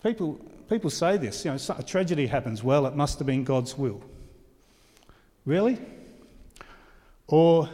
People, 0.03 0.33
people 0.69 0.89
say 0.89 1.17
this, 1.17 1.43
you 1.45 1.51
know, 1.51 1.57
a 1.77 1.83
tragedy 1.83 2.27
happens, 2.27 2.63
well, 2.63 2.85
it 2.85 2.95
must 2.95 3.19
have 3.19 3.27
been 3.27 3.43
God's 3.43 3.77
will. 3.77 4.01
Really? 5.45 5.79
Or 7.27 7.69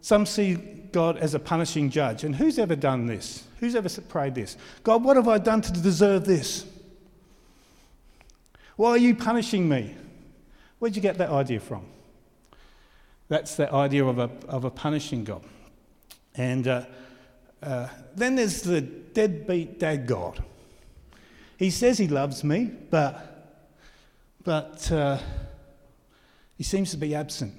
some 0.00 0.26
see 0.26 0.73
God 0.94 1.16
as 1.16 1.34
a 1.34 1.40
punishing 1.40 1.90
judge. 1.90 2.22
And 2.22 2.36
who's 2.36 2.56
ever 2.56 2.76
done 2.76 3.06
this? 3.06 3.42
Who's 3.58 3.74
ever 3.74 3.90
prayed 4.02 4.36
this? 4.36 4.56
God, 4.84 5.02
what 5.02 5.16
have 5.16 5.26
I 5.26 5.38
done 5.38 5.60
to 5.60 5.72
deserve 5.72 6.24
this? 6.24 6.64
Why 8.76 8.90
are 8.90 8.98
you 8.98 9.16
punishing 9.16 9.68
me? 9.68 9.96
Where'd 10.78 10.94
you 10.94 11.02
get 11.02 11.18
that 11.18 11.30
idea 11.30 11.58
from? 11.58 11.84
That's 13.28 13.56
the 13.56 13.72
idea 13.72 14.04
of 14.04 14.18
a, 14.18 14.30
of 14.46 14.64
a 14.64 14.70
punishing 14.70 15.24
God. 15.24 15.42
And 16.36 16.68
uh, 16.68 16.84
uh, 17.60 17.88
then 18.14 18.36
there's 18.36 18.62
the 18.62 18.80
deadbeat 18.80 19.80
dad 19.80 20.06
God. 20.06 20.44
He 21.56 21.70
says 21.70 21.98
he 21.98 22.06
loves 22.06 22.44
me, 22.44 22.70
but, 22.90 23.66
but 24.44 24.92
uh, 24.92 25.18
he 26.56 26.62
seems 26.62 26.92
to 26.92 26.96
be 26.96 27.16
absent. 27.16 27.54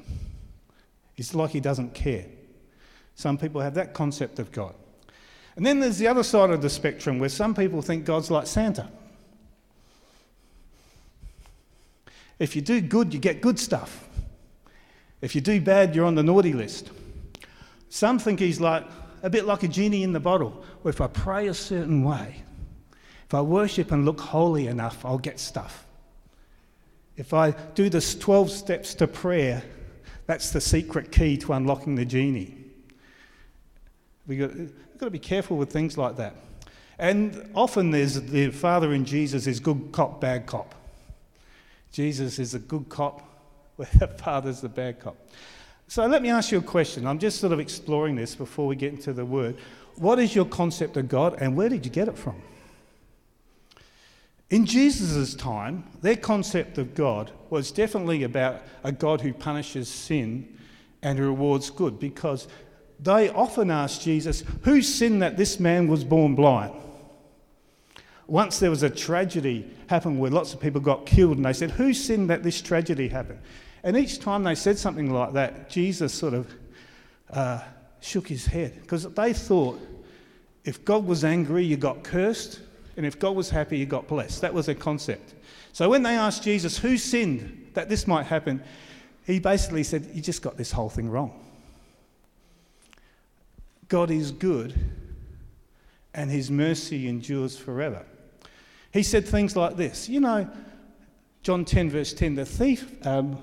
It's 1.18 1.36
like 1.36 1.51
he 1.51 1.60
doesn't 1.60 1.94
care. 1.94 2.27
Some 3.15 3.38
people 3.38 3.62
have 3.62 3.74
that 3.75 3.93
concept 3.93 4.39
of 4.39 4.51
God. 4.51 4.75
And 5.55 5.65
then 5.65 5.79
there's 5.79 5.98
the 5.98 6.07
other 6.07 6.24
side 6.24 6.50
of 6.50 6.62
the 6.62 6.69
spectrum 6.69 7.17
where 7.17 7.29
some 7.29 7.55
people 7.55 7.81
think 7.81 8.05
God's 8.05 8.29
like 8.29 8.45
Santa. 8.45 8.89
If 12.38 12.55
you 12.55 12.62
do 12.62 12.81
good, 12.81 13.13
you 13.13 13.19
get 13.19 13.41
good 13.41 13.57
stuff. 13.57 14.07
If 15.22 15.34
you 15.34 15.41
do 15.41 15.62
bad, 15.62 15.95
you're 15.95 16.05
on 16.05 16.15
the 16.15 16.24
naughty 16.24 16.51
list. 16.51 16.91
Some 17.88 18.19
think 18.19 18.41
he's 18.41 18.60
like 18.60 18.86
a 19.24 19.29
bit 19.29 19.45
like 19.45 19.63
a 19.63 19.69
genie 19.69 20.03
in 20.03 20.12
the 20.12 20.19
bottle, 20.19 20.65
where 20.81 20.89
if 20.89 21.00
I 21.00 21.07
pray 21.07 21.48
a 21.48 21.53
certain 21.53 22.03
way, 22.03 22.43
if 23.25 23.34
I 23.34 23.39
worship 23.41 23.91
and 23.91 24.03
look 24.03 24.19
holy 24.19 24.67
enough, 24.67 25.05
I'll 25.05 25.17
get 25.17 25.39
stuff. 25.39 25.88
If 27.15 27.34
I 27.34 27.51
do 27.51 27.89
the 27.89 28.01
12 28.01 28.51
steps 28.51 28.93
to 28.95 29.07
prayer, 29.07 29.63
that's 30.27 30.51
the 30.51 30.60
secret 30.60 31.13
key 31.13 31.38
to 31.38 31.53
unlocking 31.53 31.95
the 31.95 32.03
genie. 32.03 32.64
We've 34.27 34.39
got, 34.39 34.55
we've 34.55 34.98
got 34.98 35.05
to 35.05 35.12
be 35.12 35.20
careful 35.20 35.58
with 35.58 35.72
things 35.72 35.98
like 35.98 36.17
that. 36.17 36.36
And 36.98 37.50
often 37.53 37.91
there's 37.91 38.22
the 38.22 38.51
Father 38.51 38.94
in 38.94 39.05
Jesus 39.05 39.48
is 39.48 39.60
good 39.60 39.89
cop, 39.91 40.22
bad 40.22 40.46
cop. 40.46 40.74
Jesus 41.91 42.39
is 42.39 42.53
a 42.53 42.60
good 42.60 42.89
cop, 42.89 43.22
where 43.75 43.89
the 43.96 44.08
Father's 44.08 44.62
the 44.62 44.70
bad 44.70 45.00
cop. 45.00 45.17
So 45.88 46.05
let 46.08 46.22
me 46.22 46.29
ask 46.29 46.51
you 46.51 46.58
a 46.58 46.63
question. 46.63 47.05
I'm 47.05 47.20
just 47.20 47.39
sort 47.39 47.53
of 47.53 47.60
exploring 47.60 48.15
this 48.15 48.34
before 48.34 48.65
we 48.65 48.75
get 48.75 48.94
into 48.94 49.13
the 49.13 49.25
word. 49.25 49.58
What 49.96 50.20
is 50.20 50.36
your 50.36 50.46
concept 50.46 50.98
of 50.98 51.08
God 51.08 51.38
and 51.39 51.55
where 51.55 51.70
did 51.70 51.86
you 51.86 51.91
get 51.91 52.08
it 52.08 52.17
from? 52.17 52.41
In 54.50 54.65
Jesus' 54.65 55.36
time, 55.36 55.86
their 56.01 56.15
concept 56.15 56.77
of 56.77 56.94
God 56.94 57.32
was 57.50 57.72
definitely 57.72 58.24
about 58.24 58.62
a 58.84 58.91
God 58.91 59.22
who 59.22 59.34
punishes 59.34 59.89
sin 59.89 60.58
and 61.01 61.20
rewards 61.20 61.70
good 61.70 62.00
because 62.00 62.48
they 63.00 63.30
often 63.30 63.72
asked 63.72 64.02
Jesus, 64.02 64.44
Who 64.64 64.82
sinned 64.82 65.22
that 65.22 65.38
this 65.38 65.60
man 65.60 65.88
was 65.88 66.04
born 66.04 66.36
blind? 66.36 66.74
Once 68.28 68.60
there 68.60 68.70
was 68.70 68.84
a 68.84 68.90
tragedy 68.90 69.70
happened 69.88 70.20
where 70.20 70.32
lots 70.32 70.54
of 70.54 70.60
people 70.60 70.82
got 70.82 71.06
killed, 71.06 71.38
and 71.38 71.46
they 71.46 71.54
said, 71.54 71.72
Who 71.72 71.94
sinned 71.94 72.30
that 72.30 72.44
this 72.44 72.62
tragedy 72.62 73.08
happened? 73.08 73.40
And 73.84 73.96
each 73.96 74.20
time 74.20 74.44
they 74.44 74.56
said 74.56 74.80
something 74.80 75.14
like 75.14 75.34
that, 75.34 75.70
Jesus 75.70 76.14
sort 76.14 76.34
of 76.34 76.52
uh, 77.30 77.62
shook 78.02 78.28
his 78.28 78.46
head 78.46 78.80
because 78.82 79.04
they 79.14 79.34
thought 79.34 79.80
if 80.64 80.84
God 80.84 81.06
was 81.06 81.24
angry, 81.24 81.64
you 81.64 81.78
got 81.78 82.04
cursed, 82.04 82.62
and 82.98 83.06
if 83.06 83.20
God 83.20 83.36
was 83.36 83.52
happy, 83.52 83.78
you 83.78 83.86
got 83.86 84.08
blessed. 84.08 84.42
That 84.42 84.54
was 84.54 84.66
their 84.66 84.75
concept. 84.75 85.36
So 85.74 85.90
when 85.90 86.02
they 86.02 86.16
asked 86.16 86.44
Jesus, 86.44 86.78
Who 86.80 86.98
sinned 86.98 87.72
that 87.74 87.90
this 87.90 88.08
might 88.08 88.25
happen? 88.25 88.64
he 89.25 89.40
basically 89.40 89.84
said, 89.84 90.10
You 90.14 90.22
just 90.22 90.42
got 90.42 90.58
this 90.58 90.72
whole 90.72 90.90
thing 90.90 91.10
wrong. 91.10 91.45
God 93.88 94.10
is 94.12 94.32
good, 94.32 94.74
and 96.13 96.32
his 96.32 96.50
mercy 96.50 97.08
endures 97.08 97.58
forever. 97.58 98.06
He 98.92 99.04
said 99.04 99.27
things 99.27 99.56
like 99.56 99.75
this 99.75 100.08
You 100.08 100.22
know, 100.22 100.50
John 101.44 101.65
10, 101.65 101.89
verse 101.89 102.13
10 102.13 102.36
the 102.36 102.46
thief, 102.46 103.06
um, 103.06 103.38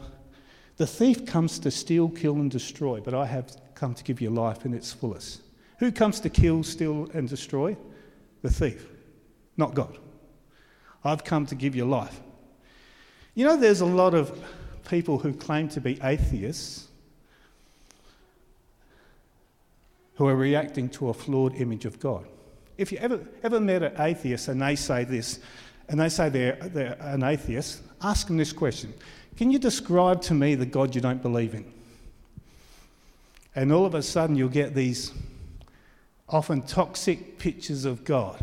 the 0.77 0.87
thief 0.87 1.27
comes 1.27 1.59
to 1.61 1.71
steal, 1.71 2.09
kill, 2.09 2.35
and 2.35 2.51
destroy, 2.51 3.01
but 3.01 3.15
I 3.15 3.27
have 3.27 3.57
come 3.75 3.95
to 3.95 4.05
give 4.05 4.21
you 4.21 4.31
life 4.31 4.65
in 4.65 4.75
its 4.75 4.93
fullest. 4.93 5.43
Who 5.79 5.93
comes 5.93 6.21
to 6.21 6.31
kill, 6.31 6.63
steal, 6.63 7.09
and 7.15 7.29
destroy? 7.29 7.77
The 8.43 8.51
thief, 8.51 8.89
not 9.57 9.75
God. 9.75 9.99
I've 11.05 11.25
come 11.25 11.47
to 11.47 11.55
give 11.55 11.77
you 11.77 11.85
life. 11.85 12.21
You 13.35 13.47
know, 13.47 13.57
there's 13.57 13.81
a 13.81 13.87
lot 13.87 14.15
of 14.15 14.37
people 14.89 15.19
who 15.19 15.33
claim 15.33 15.69
to 15.71 15.81
be 15.81 15.99
atheists 16.03 16.89
who 20.15 20.27
are 20.27 20.37
reacting 20.37 20.89
to 20.91 21.09
a 21.09 21.15
flawed 21.15 21.55
image 21.55 21.85
of 21.85 21.99
God. 21.99 22.27
If 22.79 22.93
you 22.93 22.99
ever, 22.99 23.21
ever 23.43 23.61
met 23.61 23.83
an 23.83 24.01
atheist 24.01 24.49
and 24.49 24.61
they 24.61 24.77
say 24.77 25.05
this, 25.05 25.39
and 25.89 26.01
they 26.01 26.09
say 26.09 26.29
they're, 26.29 26.57
they're 26.57 26.97
an 27.01 27.23
atheist, 27.23 27.83
ask 28.03 28.27
them 28.27 28.37
this 28.37 28.53
question 28.53 28.93
Can 29.37 29.51
you 29.51 29.59
describe 29.59 30.23
to 30.23 30.35
me 30.35 30.55
the 30.55 30.67
God 30.67 30.95
you 30.95 31.01
don't 31.01 31.23
believe 31.23 31.55
in? 31.55 31.71
And 33.55 33.73
all 33.73 33.85
of 33.85 33.95
a 33.95 34.03
sudden, 34.03 34.37
you'll 34.37 34.49
get 34.49 34.75
these 34.75 35.13
often 36.29 36.63
toxic 36.63 37.39
pictures 37.39 37.85
of 37.85 38.05
God, 38.05 38.43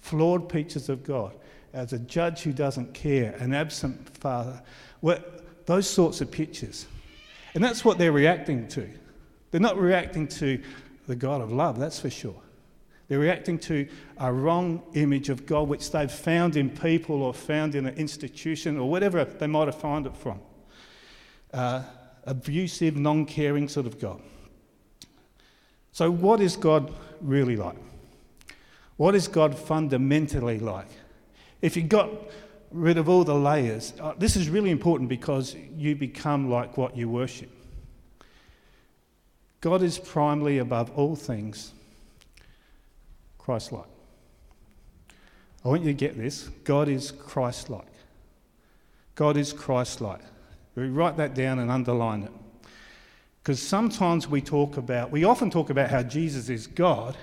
flawed 0.00 0.48
pictures 0.48 0.88
of 0.88 1.04
God, 1.04 1.34
as 1.72 1.92
a 1.92 1.98
judge 1.98 2.40
who 2.42 2.52
doesn't 2.52 2.94
care, 2.94 3.34
an 3.38 3.52
absent 3.52 4.16
father, 4.16 4.62
those 5.66 5.88
sorts 5.88 6.20
of 6.20 6.30
pictures. 6.30 6.86
And 7.54 7.62
that's 7.62 7.84
what 7.84 7.98
they're 7.98 8.12
reacting 8.12 8.66
to. 8.68 8.88
They're 9.50 9.60
not 9.60 9.78
reacting 9.78 10.28
to 10.28 10.62
the 11.06 11.16
God 11.16 11.40
of 11.40 11.52
love, 11.52 11.78
that's 11.78 12.00
for 12.00 12.10
sure. 12.10 12.42
They're 13.08 13.18
reacting 13.18 13.58
to 13.60 13.88
a 14.18 14.32
wrong 14.32 14.82
image 14.94 15.30
of 15.30 15.44
God 15.44 15.68
which 15.68 15.90
they've 15.90 16.10
found 16.10 16.56
in 16.56 16.70
people 16.70 17.22
or 17.22 17.34
found 17.34 17.74
in 17.74 17.86
an 17.86 17.96
institution 17.96 18.78
or 18.78 18.88
whatever 18.88 19.24
they 19.24 19.48
might 19.48 19.66
have 19.66 19.74
found 19.80 20.06
it 20.06 20.16
from. 20.16 20.40
Uh, 21.52 21.82
abusive, 22.24 22.96
non 22.96 23.26
caring 23.26 23.68
sort 23.68 23.86
of 23.86 23.98
God. 23.98 24.22
So, 25.90 26.08
what 26.08 26.40
is 26.40 26.56
God 26.56 26.94
really 27.20 27.56
like? 27.56 27.76
What 28.96 29.16
is 29.16 29.26
God 29.26 29.58
fundamentally 29.58 30.60
like? 30.60 30.88
If 31.62 31.76
you 31.76 31.82
got 31.82 32.10
rid 32.70 32.96
of 32.96 33.08
all 33.08 33.24
the 33.24 33.34
layers, 33.34 33.92
uh, 34.00 34.14
this 34.16 34.36
is 34.36 34.48
really 34.48 34.70
important 34.70 35.08
because 35.08 35.56
you 35.76 35.96
become 35.96 36.48
like 36.48 36.76
what 36.76 36.96
you 36.96 37.08
worship. 37.08 37.50
God 39.60 39.82
is 39.82 39.98
primarily 39.98 40.58
above 40.58 40.90
all 40.96 41.16
things 41.16 41.72
Christ 43.38 43.72
like. 43.72 43.84
I 45.64 45.68
want 45.68 45.82
you 45.82 45.88
to 45.88 45.94
get 45.94 46.16
this 46.16 46.48
God 46.64 46.88
is 46.88 47.10
Christ 47.10 47.68
like. 47.68 47.84
God 49.14 49.36
is 49.36 49.52
Christ 49.52 50.00
like. 50.00 50.22
We 50.74 50.88
write 50.88 51.16
that 51.18 51.34
down 51.34 51.58
and 51.58 51.70
underline 51.70 52.22
it. 52.22 52.32
Because 53.42 53.60
sometimes 53.60 54.28
we 54.28 54.40
talk 54.40 54.76
about, 54.76 55.10
we 55.10 55.24
often 55.24 55.50
talk 55.50 55.70
about 55.70 55.90
how 55.90 56.02
Jesus 56.02 56.48
is 56.48 56.66
God, 56.66 57.16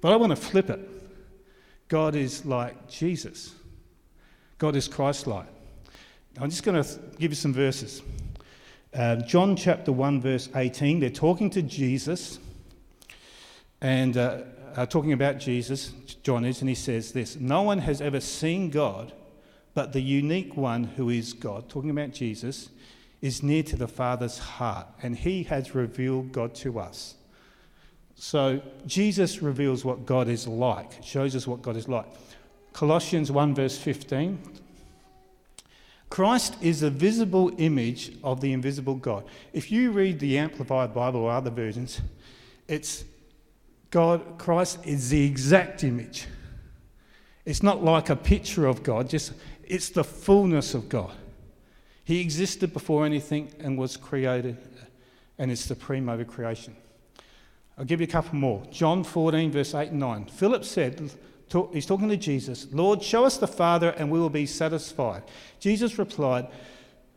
but 0.00 0.12
I 0.12 0.16
want 0.16 0.30
to 0.30 0.36
flip 0.36 0.68
it. 0.68 0.80
God 1.88 2.14
is 2.14 2.44
like 2.44 2.88
Jesus. 2.88 3.54
God 4.58 4.76
is 4.76 4.88
Christ 4.88 5.26
like. 5.26 5.46
I'm 6.38 6.50
just 6.50 6.62
going 6.62 6.82
to 6.82 7.00
give 7.18 7.32
you 7.32 7.36
some 7.36 7.52
verses. 7.52 8.02
Uh, 8.92 9.16
John 9.16 9.54
chapter 9.54 9.92
1, 9.92 10.20
verse 10.20 10.48
18, 10.54 10.98
they're 10.98 11.10
talking 11.10 11.48
to 11.50 11.62
Jesus 11.62 12.40
and 13.80 14.16
uh, 14.16 14.40
uh, 14.74 14.84
talking 14.86 15.12
about 15.12 15.38
Jesus, 15.38 15.90
John 16.24 16.44
is, 16.44 16.60
and 16.60 16.68
he 16.68 16.74
says 16.74 17.12
this 17.12 17.36
No 17.36 17.62
one 17.62 17.78
has 17.78 18.00
ever 18.00 18.18
seen 18.18 18.68
God, 18.68 19.12
but 19.74 19.92
the 19.92 20.00
unique 20.00 20.56
one 20.56 20.84
who 20.84 21.08
is 21.08 21.32
God, 21.32 21.68
talking 21.68 21.90
about 21.90 22.12
Jesus, 22.12 22.70
is 23.22 23.44
near 23.44 23.62
to 23.62 23.76
the 23.76 23.86
Father's 23.86 24.38
heart, 24.38 24.88
and 25.02 25.16
he 25.16 25.44
has 25.44 25.72
revealed 25.72 26.32
God 26.32 26.54
to 26.56 26.80
us. 26.80 27.14
So 28.16 28.60
Jesus 28.86 29.40
reveals 29.40 29.84
what 29.84 30.04
God 30.04 30.28
is 30.28 30.48
like, 30.48 31.02
shows 31.02 31.36
us 31.36 31.46
what 31.46 31.62
God 31.62 31.76
is 31.76 31.88
like. 31.88 32.06
Colossians 32.72 33.30
1, 33.30 33.54
verse 33.54 33.78
15 33.78 34.59
Christ 36.10 36.56
is 36.60 36.82
a 36.82 36.90
visible 36.90 37.52
image 37.56 38.12
of 38.24 38.40
the 38.40 38.52
invisible 38.52 38.96
God. 38.96 39.24
If 39.52 39.70
you 39.70 39.92
read 39.92 40.18
the 40.18 40.38
Amplified 40.38 40.92
Bible 40.92 41.20
or 41.20 41.30
other 41.30 41.50
versions, 41.50 42.00
it's 42.66 43.04
God, 43.90 44.36
Christ 44.36 44.80
is 44.84 45.10
the 45.10 45.24
exact 45.24 45.84
image. 45.84 46.26
It's 47.44 47.62
not 47.62 47.82
like 47.82 48.10
a 48.10 48.16
picture 48.16 48.66
of 48.66 48.82
God, 48.82 49.08
just 49.08 49.32
it's 49.64 49.88
the 49.88 50.04
fullness 50.04 50.74
of 50.74 50.88
God. 50.88 51.12
He 52.04 52.20
existed 52.20 52.72
before 52.72 53.06
anything 53.06 53.52
and 53.60 53.78
was 53.78 53.96
created 53.96 54.56
and 55.38 55.50
is 55.50 55.60
supreme 55.60 56.08
over 56.08 56.24
creation. 56.24 56.76
I'll 57.78 57.84
give 57.84 58.00
you 58.00 58.06
a 58.06 58.10
couple 58.10 58.34
more. 58.34 58.64
John 58.70 59.04
14, 59.04 59.52
verse 59.52 59.74
8 59.74 59.90
and 59.90 60.00
9. 60.00 60.24
Philip 60.26 60.64
said, 60.64 61.12
he's 61.72 61.86
talking 61.86 62.08
to 62.08 62.16
Jesus, 62.16 62.66
Lord, 62.72 63.02
show 63.02 63.24
us 63.24 63.38
the 63.38 63.48
Father 63.48 63.90
and 63.90 64.10
we 64.10 64.20
will 64.20 64.30
be 64.30 64.46
satisfied. 64.46 65.24
Jesus 65.58 65.98
replied, 65.98 66.46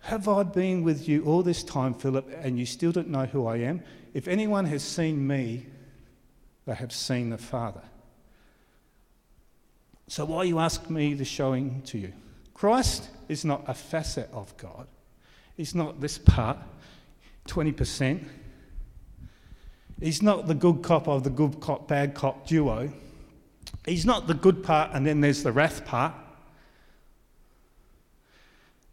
Have 0.02 0.28
I 0.28 0.44
been 0.44 0.84
with 0.84 1.08
you 1.08 1.24
all 1.26 1.44
this 1.44 1.64
time, 1.64 1.94
Philip, 1.94 2.30
and 2.42 2.58
you 2.58 2.66
still 2.66 2.92
don't 2.92 3.10
know 3.10 3.26
who 3.26 3.46
I 3.46 3.58
am? 3.58 3.84
If 4.14 4.28
anyone 4.28 4.66
has 4.66 4.84
seen 4.84 5.26
me, 5.28 5.68
they 6.66 6.74
have 6.74 6.92
seen 6.92 7.30
the 7.30 7.38
Father. 7.38 7.82
So 10.08 10.26
why 10.26 10.44
you 10.44 10.60
ask 10.60 10.90
me 10.90 11.14
the 11.14 11.26
showing 11.26 11.82
to 11.84 11.98
you? 11.98 12.14
Christ 12.54 13.10
is 13.30 13.46
not 13.46 13.64
a 13.68 13.74
facet 13.74 14.30
of 14.32 14.56
God. 14.58 14.88
He's 15.56 15.76
not 15.76 16.02
this 16.02 16.18
part, 16.18 16.58
20%. 17.48 18.24
He's 20.00 20.22
not 20.22 20.48
the 20.48 20.56
good 20.56 20.82
cop 20.82 21.08
of 21.08 21.24
the 21.24 21.30
good 21.30 21.60
cop, 21.60 21.88
bad 21.88 22.14
cop 22.14 22.48
duo. 22.48 22.92
He's 23.86 24.06
not 24.06 24.28
the 24.28 24.34
good 24.34 24.64
part 24.64 24.92
and 24.94 25.06
then 25.06 25.22
there's 25.22 25.44
the 25.44 25.52
wrath 25.52 25.86
part. 25.86 26.14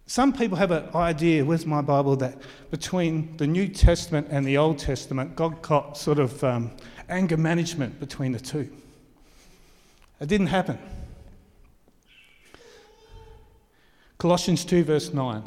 Some 0.06 0.32
people 0.32 0.56
have 0.56 0.72
an 0.72 0.88
idea, 0.92 1.44
where's 1.44 1.64
my 1.64 1.82
Bible, 1.82 2.16
that 2.16 2.36
between 2.72 3.36
the 3.36 3.46
New 3.46 3.68
Testament 3.68 4.26
and 4.30 4.44
the 4.44 4.58
Old 4.58 4.78
Testament, 4.78 5.36
God 5.36 5.62
got 5.62 5.96
sort 5.96 6.18
of 6.18 6.42
um, 6.42 6.72
anger 7.08 7.36
management 7.36 8.00
between 8.00 8.32
the 8.32 8.40
two. 8.40 8.68
It 10.20 10.28
didn't 10.28 10.48
happen. 10.48 10.78
Colossians 14.18 14.64
2, 14.64 14.84
verse 14.84 15.14
9. 15.14 15.44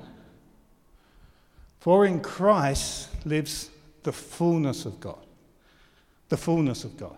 For 1.79 2.05
in 2.05 2.21
Christ 2.21 3.09
lives 3.25 3.69
the 4.03 4.13
fullness 4.13 4.85
of 4.85 4.99
God. 4.99 5.19
The 6.29 6.37
fullness 6.37 6.85
of 6.85 6.95
God. 6.95 7.17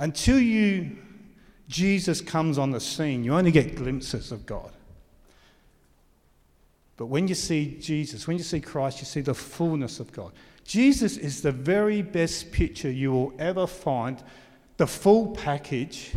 Until 0.00 0.40
you, 0.40 0.96
Jesus 1.68 2.20
comes 2.20 2.58
on 2.58 2.72
the 2.72 2.80
scene, 2.80 3.22
you 3.22 3.34
only 3.34 3.52
get 3.52 3.76
glimpses 3.76 4.32
of 4.32 4.44
God. 4.44 4.72
But 6.96 7.06
when 7.06 7.28
you 7.28 7.34
see 7.34 7.78
Jesus, 7.80 8.26
when 8.26 8.36
you 8.36 8.42
see 8.42 8.60
Christ, 8.60 8.98
you 8.98 9.06
see 9.06 9.20
the 9.20 9.34
fullness 9.34 10.00
of 10.00 10.12
God. 10.12 10.32
Jesus 10.64 11.16
is 11.16 11.40
the 11.40 11.52
very 11.52 12.02
best 12.02 12.50
picture 12.50 12.90
you 12.90 13.12
will 13.12 13.32
ever 13.38 13.66
find, 13.66 14.22
the 14.76 14.86
full 14.86 15.28
package 15.36 16.12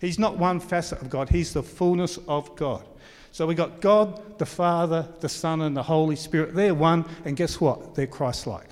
He's 0.00 0.18
not 0.18 0.36
one 0.36 0.60
facet 0.60 1.00
of 1.00 1.10
God, 1.10 1.28
He's 1.28 1.52
the 1.52 1.62
fullness 1.62 2.18
of 2.28 2.54
God. 2.56 2.84
So 3.32 3.46
we 3.46 3.54
got 3.54 3.80
God, 3.80 4.38
the 4.38 4.46
Father, 4.46 5.08
the 5.20 5.28
Son, 5.28 5.62
and 5.62 5.76
the 5.76 5.82
Holy 5.82 6.16
Spirit. 6.16 6.54
They're 6.54 6.74
one, 6.74 7.04
and 7.24 7.36
guess 7.36 7.60
what? 7.60 7.94
They're 7.94 8.06
Christ 8.06 8.46
like. 8.46 8.68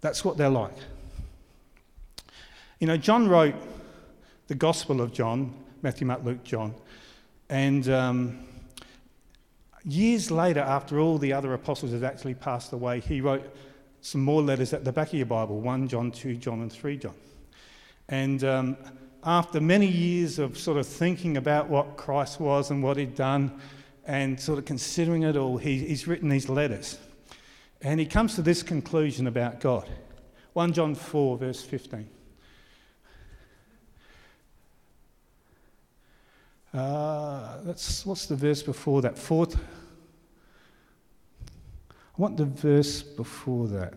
That's 0.00 0.24
what 0.24 0.36
they're 0.36 0.48
like. 0.48 0.76
You 2.80 2.86
know, 2.86 2.96
John 2.96 3.28
wrote 3.28 3.54
the 4.46 4.54
Gospel 4.54 5.02
of 5.02 5.12
John 5.12 5.52
Matthew, 5.82 6.06
Mark, 6.06 6.24
Luke, 6.24 6.42
John. 6.44 6.74
And 7.50 7.86
um, 7.90 8.38
years 9.84 10.30
later, 10.30 10.60
after 10.60 10.98
all 10.98 11.18
the 11.18 11.34
other 11.34 11.52
apostles 11.52 11.92
had 11.92 12.04
actually 12.04 12.34
passed 12.34 12.72
away, 12.72 13.00
he 13.00 13.20
wrote 13.20 13.54
some 14.00 14.22
more 14.22 14.40
letters 14.40 14.72
at 14.72 14.82
the 14.82 14.92
back 14.92 15.08
of 15.08 15.14
your 15.14 15.26
Bible 15.26 15.60
1 15.60 15.88
John, 15.88 16.10
2 16.10 16.36
John, 16.36 16.62
and 16.62 16.72
3 16.72 16.96
John. 16.96 17.14
And 18.08 18.44
um, 18.44 18.78
after 19.24 19.60
many 19.60 19.86
years 19.86 20.38
of 20.38 20.56
sort 20.56 20.78
of 20.78 20.86
thinking 20.86 21.36
about 21.36 21.68
what 21.68 21.98
Christ 21.98 22.40
was 22.40 22.70
and 22.70 22.82
what 22.82 22.96
he'd 22.96 23.14
done 23.14 23.60
and 24.06 24.40
sort 24.40 24.58
of 24.58 24.64
considering 24.64 25.24
it 25.24 25.36
all, 25.36 25.58
he, 25.58 25.80
he's 25.80 26.06
written 26.06 26.30
these 26.30 26.48
letters. 26.48 26.98
And 27.82 28.00
he 28.00 28.06
comes 28.06 28.36
to 28.36 28.42
this 28.42 28.62
conclusion 28.62 29.26
about 29.26 29.60
God 29.60 29.86
1 30.54 30.72
John 30.72 30.94
4, 30.94 31.36
verse 31.36 31.62
15. 31.62 32.08
Uh, 36.72 37.56
that's, 37.64 38.06
what's 38.06 38.26
the 38.26 38.36
verse 38.36 38.62
before 38.62 39.02
that? 39.02 39.18
Fourth. 39.18 39.56
I 41.86 42.22
want 42.22 42.36
the 42.36 42.44
verse 42.44 43.02
before 43.02 43.66
that. 43.68 43.94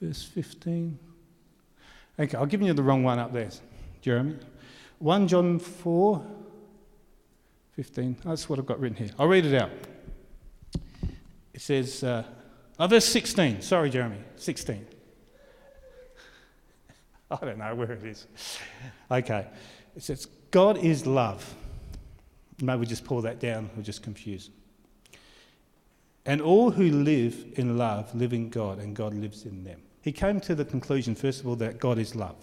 Verse 0.00 0.24
15. 0.24 0.98
Okay, 2.18 2.36
I'll 2.36 2.46
give 2.46 2.60
you 2.60 2.72
the 2.74 2.82
wrong 2.82 3.02
one 3.02 3.18
up 3.18 3.32
there, 3.32 3.48
Jeremy. 4.00 4.36
1 4.98 5.28
John 5.28 5.58
4, 5.58 6.26
15. 7.76 8.16
That's 8.24 8.48
what 8.48 8.58
I've 8.58 8.66
got 8.66 8.78
written 8.78 8.98
here. 8.98 9.10
I'll 9.18 9.28
read 9.28 9.46
it 9.46 9.60
out. 9.60 9.70
It 11.54 11.60
says, 11.60 12.04
uh, 12.04 12.24
oh, 12.78 12.86
verse 12.86 13.06
16. 13.06 13.62
Sorry, 13.62 13.88
Jeremy, 13.88 14.18
16. 14.36 14.86
I 17.30 17.36
don't 17.36 17.58
know 17.58 17.74
where 17.74 17.92
it 17.92 18.04
is. 18.04 18.26
Okay. 19.10 19.46
It 19.96 20.02
says, 20.02 20.28
God 20.52 20.78
is 20.78 21.06
love. 21.06 21.54
Maybe 22.60 22.80
we 22.80 22.86
just 22.86 23.04
pull 23.04 23.22
that 23.22 23.40
down, 23.40 23.70
we're 23.74 23.82
just 23.82 24.02
confused. 24.02 24.52
And 26.24 26.40
all 26.40 26.70
who 26.70 26.90
live 26.90 27.44
in 27.56 27.76
love 27.76 28.14
live 28.14 28.32
in 28.32 28.48
God, 28.48 28.78
and 28.78 28.94
God 28.94 29.14
lives 29.14 29.44
in 29.44 29.64
them. 29.64 29.80
He 30.02 30.12
came 30.12 30.40
to 30.42 30.54
the 30.54 30.64
conclusion, 30.64 31.14
first 31.14 31.40
of 31.40 31.48
all, 31.48 31.56
that 31.56 31.80
God 31.80 31.98
is 31.98 32.14
love. 32.14 32.36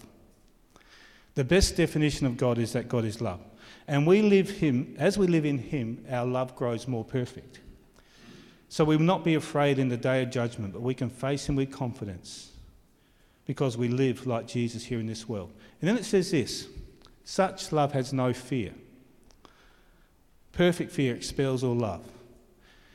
The 1.34 1.44
best 1.44 1.76
definition 1.76 2.26
of 2.26 2.36
God 2.36 2.58
is 2.58 2.72
that 2.72 2.88
God 2.88 3.04
is 3.04 3.20
love. 3.20 3.40
And 3.86 4.06
we 4.06 4.22
live 4.22 4.50
Him, 4.50 4.96
as 4.98 5.16
we 5.16 5.26
live 5.26 5.46
in 5.46 5.58
Him, 5.58 6.04
our 6.10 6.26
love 6.26 6.56
grows 6.56 6.88
more 6.88 7.04
perfect. 7.04 7.60
So 8.68 8.84
we 8.84 8.96
will 8.96 9.04
not 9.04 9.24
be 9.24 9.34
afraid 9.34 9.78
in 9.78 9.88
the 9.88 9.96
day 9.96 10.22
of 10.22 10.30
judgment, 10.30 10.72
but 10.72 10.82
we 10.82 10.94
can 10.94 11.10
face 11.10 11.48
Him 11.48 11.56
with 11.56 11.70
confidence 11.70 12.50
because 13.46 13.78
we 13.78 13.88
live 13.88 14.26
like 14.26 14.46
Jesus 14.46 14.84
here 14.84 15.00
in 15.00 15.06
this 15.06 15.28
world. 15.28 15.52
And 15.80 15.88
then 15.88 15.96
it 15.96 16.04
says 16.04 16.32
this 16.32 16.66
such 17.24 17.72
love 17.72 17.92
has 17.92 18.12
no 18.12 18.32
fear. 18.32 18.72
Perfect 20.52 20.90
fear 20.90 21.14
expels 21.14 21.62
all 21.62 21.74
love. 21.74 22.02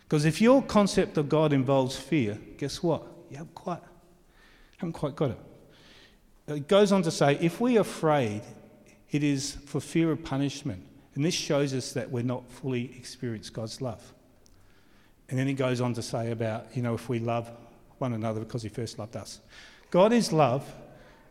Because 0.03 0.25
if 0.25 0.41
your 0.41 0.61
concept 0.61 1.17
of 1.17 1.29
God 1.29 1.53
involves 1.53 1.95
fear, 1.95 2.37
guess 2.57 2.83
what? 2.83 3.03
You 3.29 3.37
haven't 3.37 3.55
quite 3.55 3.81
haven't 4.77 4.93
quite 4.93 5.15
got 5.15 5.31
it. 5.31 5.39
It 6.47 6.67
goes 6.67 6.91
on 6.91 7.01
to 7.03 7.11
say, 7.11 7.37
if 7.41 7.59
we're 7.59 7.81
afraid, 7.81 8.41
it 9.09 9.23
is 9.23 9.57
for 9.65 9.79
fear 9.79 10.11
of 10.11 10.23
punishment. 10.23 10.83
And 11.15 11.23
this 11.23 11.33
shows 11.33 11.73
us 11.73 11.93
that 11.93 12.11
we're 12.11 12.23
not 12.23 12.47
fully 12.49 12.95
experienced 12.97 13.53
God's 13.53 13.81
love. 13.81 14.13
And 15.29 15.39
then 15.39 15.47
he 15.47 15.53
goes 15.53 15.81
on 15.81 15.93
to 15.93 16.01
say 16.01 16.31
about, 16.31 16.67
you 16.75 16.83
know, 16.83 16.93
if 16.93 17.09
we 17.09 17.19
love 17.19 17.49
one 17.97 18.13
another 18.13 18.41
because 18.41 18.61
he 18.61 18.69
first 18.69 18.99
loved 18.99 19.15
us. 19.15 19.39
God 19.89 20.11
is 20.11 20.33
love, 20.33 20.71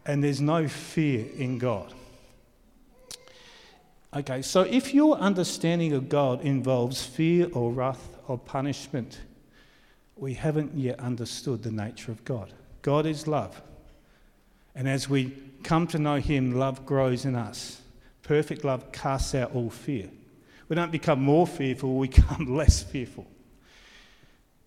and 0.06 0.24
there's 0.24 0.40
no 0.40 0.66
fear 0.66 1.26
in 1.36 1.58
God. 1.58 1.92
Okay, 4.16 4.42
so 4.42 4.60
if 4.60 4.94
your 4.94 5.16
understanding 5.16 5.92
of 5.92 6.08
God 6.08 6.40
involves 6.42 7.04
fear 7.04 7.48
or 7.52 7.72
wrath 7.72 8.16
or 8.28 8.38
punishment, 8.38 9.18
we 10.14 10.34
haven't 10.34 10.76
yet 10.76 11.00
understood 11.00 11.64
the 11.64 11.72
nature 11.72 12.12
of 12.12 12.24
God. 12.24 12.52
God 12.82 13.06
is 13.06 13.26
love. 13.26 13.60
And 14.76 14.88
as 14.88 15.08
we 15.08 15.36
come 15.64 15.88
to 15.88 15.98
know 15.98 16.16
Him, 16.16 16.52
love 16.52 16.86
grows 16.86 17.24
in 17.24 17.34
us. 17.34 17.80
Perfect 18.22 18.64
love 18.64 18.92
casts 18.92 19.34
out 19.34 19.52
all 19.52 19.68
fear. 19.68 20.08
We 20.68 20.76
don't 20.76 20.92
become 20.92 21.20
more 21.20 21.46
fearful, 21.46 21.96
we 21.96 22.06
become 22.14 22.54
less 22.54 22.84
fearful. 22.84 23.26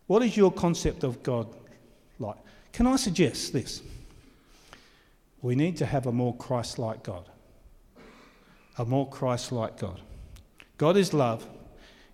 What 0.07 0.23
is 0.23 0.35
your 0.35 0.51
concept 0.51 1.03
of 1.03 1.23
God 1.23 1.47
like? 2.19 2.37
Can 2.73 2.85
I 2.85 2.97
suggest 2.97 3.53
this? 3.53 3.81
We 5.41 5.55
need 5.55 5.77
to 5.77 5.85
have 5.85 6.05
a 6.05 6.11
more 6.11 6.35
Christ 6.35 6.79
like 6.79 7.03
God. 7.03 7.29
A 8.77 8.85
more 8.85 9.09
Christ 9.09 9.51
like 9.51 9.77
God. 9.77 9.99
God 10.77 10.97
is 10.97 11.13
love. 11.13 11.47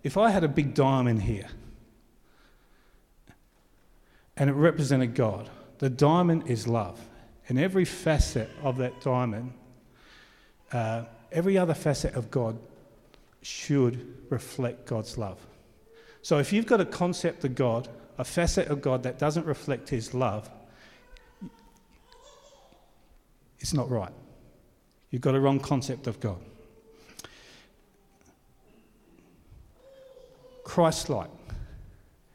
If 0.02 0.16
I 0.16 0.30
had 0.30 0.44
a 0.44 0.48
big 0.48 0.74
diamond 0.74 1.22
here 1.22 1.48
and 4.36 4.50
it 4.50 4.54
represented 4.54 5.14
God, 5.14 5.50
the 5.78 5.90
diamond 5.90 6.48
is 6.48 6.66
love. 6.66 7.00
And 7.48 7.58
every 7.58 7.84
facet 7.84 8.48
of 8.62 8.78
that 8.78 9.00
diamond, 9.02 9.52
uh, 10.72 11.04
every 11.30 11.58
other 11.58 11.74
facet 11.74 12.14
of 12.14 12.30
God 12.30 12.58
should 13.42 14.16
reflect 14.30 14.86
God's 14.86 15.18
love. 15.18 15.38
So 16.22 16.38
if 16.38 16.52
you've 16.52 16.66
got 16.66 16.80
a 16.80 16.86
concept 16.86 17.44
of 17.44 17.54
God, 17.54 17.88
a 18.16 18.24
facet 18.24 18.68
of 18.68 18.80
God 18.80 19.02
that 19.02 19.18
doesn't 19.18 19.44
reflect 19.44 19.90
His 19.90 20.14
love, 20.14 20.50
it's 23.58 23.74
not 23.74 23.90
right. 23.90 24.12
You've 25.10 25.22
got 25.22 25.34
a 25.34 25.40
wrong 25.40 25.60
concept 25.60 26.06
of 26.06 26.18
God. 26.20 26.38
Christ 30.74 31.08
like 31.08 31.30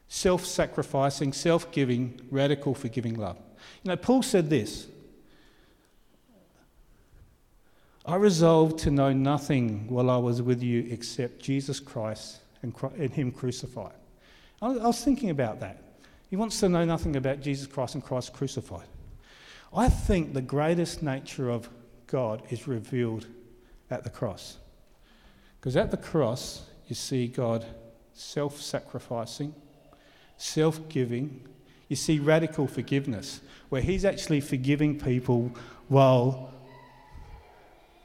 self 0.08 0.46
sacrificing, 0.46 1.34
self 1.34 1.70
giving, 1.72 2.18
radical 2.30 2.74
forgiving 2.74 3.16
love. 3.18 3.36
You 3.82 3.90
know, 3.90 3.96
Paul 3.96 4.22
said 4.22 4.48
this 4.48 4.86
I 8.06 8.16
resolved 8.16 8.78
to 8.80 8.90
know 8.90 9.12
nothing 9.12 9.88
while 9.88 10.08
I 10.08 10.16
was 10.16 10.40
with 10.40 10.62
you 10.62 10.86
except 10.90 11.40
Jesus 11.40 11.80
Christ 11.80 12.38
and, 12.62 12.74
Him 13.12 13.30
crucified. 13.30 13.92
I 14.62 14.68
was 14.68 15.04
thinking 15.04 15.28
about 15.28 15.60
that. 15.60 15.82
He 16.30 16.36
wants 16.36 16.60
to 16.60 16.70
know 16.70 16.86
nothing 16.86 17.16
about 17.16 17.42
Jesus 17.42 17.66
Christ 17.66 17.94
and 17.94 18.02
Christ 18.02 18.32
crucified. 18.32 18.88
I 19.76 19.90
think 19.90 20.32
the 20.32 20.40
greatest 20.40 21.02
nature 21.02 21.50
of 21.50 21.68
God 22.06 22.42
is 22.48 22.66
revealed 22.66 23.26
at 23.90 24.02
the 24.02 24.10
cross. 24.10 24.56
Because 25.60 25.76
at 25.76 25.90
the 25.90 25.98
cross, 25.98 26.62
you 26.88 26.94
see 26.94 27.26
God 27.26 27.66
self 28.20 28.60
sacrificing, 28.60 29.54
self 30.36 30.88
giving. 30.88 31.46
You 31.88 31.96
see 31.96 32.18
radical 32.18 32.66
forgiveness, 32.66 33.40
where 33.68 33.82
He's 33.82 34.04
actually 34.04 34.40
forgiving 34.40 34.98
people 34.98 35.50
while 35.88 36.52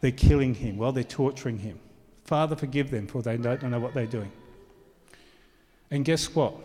they're 0.02 0.12
killing 0.12 0.56
Him, 0.56 0.78
while 0.78 0.92
they're 0.92 1.04
torturing 1.04 1.60
Him. 1.60 1.80
Father, 2.24 2.56
forgive 2.56 2.90
them, 2.90 3.08
for 3.08 3.22
they 3.22 3.38
don't 3.38 3.62
know 3.64 3.80
what 3.80 3.94
they're 3.94 4.08
doing. 4.08 4.32
And 5.92 6.04
guess 6.04 6.34
what? 6.34 6.56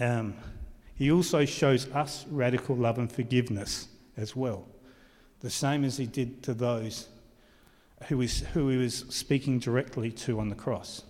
Um, 0.00 0.34
he 0.96 1.10
also 1.10 1.44
shows 1.44 1.90
us 1.90 2.24
radical 2.30 2.76
love 2.76 2.98
and 2.98 3.10
forgiveness 3.10 3.88
as 4.16 4.34
well, 4.34 4.64
the 5.40 5.50
same 5.50 5.84
as 5.84 5.98
he 5.98 6.06
did 6.06 6.42
to 6.44 6.54
those 6.54 7.08
who, 8.08 8.20
is, 8.22 8.40
who 8.54 8.68
he 8.70 8.76
was 8.76 9.04
speaking 9.10 9.58
directly 9.58 10.10
to 10.12 10.40
on 10.40 10.48
the 10.48 10.54
cross. 10.54 11.02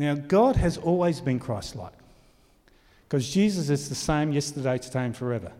Now, 0.00 0.14
God 0.14 0.56
has 0.56 0.78
always 0.78 1.20
been 1.20 1.38
Christ 1.38 1.76
like 1.76 1.92
because 3.06 3.28
Jesus 3.28 3.68
is 3.68 3.90
the 3.90 3.94
same 3.94 4.32
yesterday, 4.32 4.78
today, 4.78 5.04
and 5.04 5.14
forever. 5.14 5.52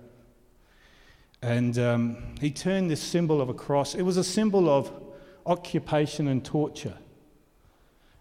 And 1.42 1.78
um, 1.78 2.16
he 2.40 2.50
turned 2.50 2.90
this 2.90 3.02
symbol 3.02 3.42
of 3.42 3.50
a 3.50 3.54
cross, 3.54 3.94
it 3.94 4.00
was 4.00 4.16
a 4.16 4.24
symbol 4.24 4.70
of 4.70 4.90
occupation 5.44 6.26
and 6.26 6.42
torture. 6.42 6.96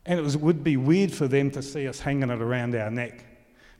And 0.06 0.20
it 0.20 0.22
was, 0.22 0.36
would 0.36 0.62
be 0.62 0.76
weird 0.76 1.14
for 1.14 1.30
them 1.30 1.52
to 1.52 1.62
see 1.62 1.88
us 1.88 2.02
hanging 2.02 2.30
it 2.30 2.42
around 2.42 2.76
our 2.76 2.92
neck. 2.92 3.24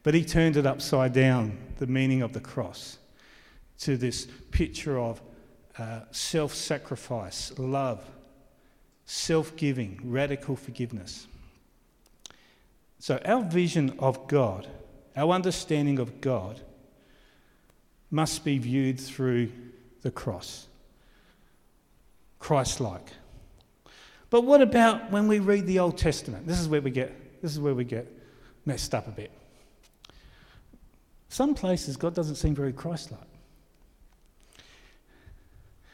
But 0.04 0.14
he 0.14 0.24
turned 0.24 0.56
it 0.56 0.66
upside 0.66 1.12
down, 1.12 1.58
the 1.78 1.88
meaning 1.88 2.22
of 2.22 2.32
the 2.32 2.40
cross, 2.40 3.00
to 3.80 3.98
this 3.98 4.30
picture 4.52 4.98
of 4.98 5.22
uh, 5.78 6.02
self 6.12 6.54
sacrifice, 6.54 7.52
love, 7.60 8.02
self 9.04 9.58
giving, 9.58 10.00
radical 10.06 10.56
forgiveness. 10.56 11.28
So, 13.00 13.20
our 13.26 13.44
vision 13.44 13.96
of 14.00 14.28
God, 14.28 14.68
our 15.16 15.34
understanding 15.34 16.00
of 16.00 16.20
God, 16.22 16.60
must 18.12 18.44
be 18.44 18.58
viewed 18.58 19.00
through 19.00 19.52
the 20.02 20.12
cross. 20.12 20.68
Christ 22.40 22.80
like. 22.80 23.14
But 24.30 24.44
what 24.44 24.62
about 24.62 25.12
when 25.12 25.28
we 25.28 25.40
read 25.40 25.66
the 25.66 25.80
Old 25.80 25.98
Testament? 25.98 26.48
This 26.48 26.60
is 26.60 26.68
where 26.68 26.82
we 26.82 26.92
get, 26.92 27.42
this 27.42 27.52
is 27.52 27.60
where 27.60 27.74
we 27.74 27.84
get 27.84 28.08
messed 28.66 28.94
up 28.94 29.08
a 29.08 29.12
bit. 29.12 29.32
Some 31.30 31.54
places 31.54 31.98
God 31.98 32.16
doesn't 32.16 32.36
seem 32.36 32.56
very 32.56 32.74
Christ 32.74 33.12
like. 33.12 33.22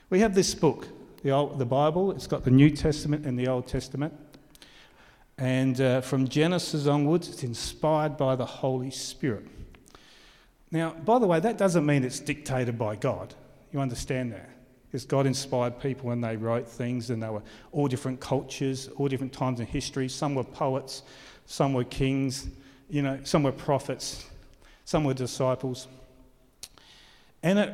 We 0.09 0.19
have 0.19 0.35
this 0.35 0.53
book, 0.53 0.87
the, 1.23 1.31
Old, 1.31 1.59
the 1.59 1.65
Bible, 1.65 2.11
it's 2.11 2.27
got 2.27 2.43
the 2.43 2.51
New 2.51 2.69
Testament 2.69 3.25
and 3.25 3.37
the 3.37 3.47
Old 3.47 3.67
Testament. 3.67 4.13
And 5.37 5.79
uh, 5.81 6.01
from 6.01 6.27
Genesis 6.27 6.87
onwards, 6.87 7.27
it's 7.27 7.43
inspired 7.43 8.15
by 8.15 8.35
the 8.35 8.45
Holy 8.45 8.91
Spirit. 8.91 9.45
Now, 10.71 10.91
by 10.91 11.19
the 11.19 11.27
way, 11.27 11.39
that 11.39 11.57
doesn't 11.57 11.85
mean 11.85 12.03
it's 12.03 12.19
dictated 12.19 12.77
by 12.77 12.95
God. 12.95 13.33
You 13.71 13.79
understand 13.79 14.31
that? 14.31 14.49
Because 14.87 15.05
God 15.05 15.25
inspired 15.25 15.79
people 15.79 16.07
when 16.07 16.21
they 16.21 16.37
wrote 16.37 16.67
things, 16.67 17.09
and 17.09 17.21
they 17.21 17.29
were 17.29 17.43
all 17.73 17.87
different 17.87 18.21
cultures, 18.21 18.87
all 18.95 19.09
different 19.09 19.33
times 19.33 19.59
in 19.59 19.65
history. 19.65 20.07
Some 20.07 20.35
were 20.35 20.43
poets, 20.43 21.03
some 21.45 21.73
were 21.73 21.83
kings, 21.83 22.47
you 22.89 23.01
know, 23.01 23.19
some 23.23 23.43
were 23.43 23.51
prophets, 23.51 24.25
some 24.85 25.03
were 25.03 25.13
disciples. 25.13 25.87
And 27.43 27.59
it, 27.59 27.73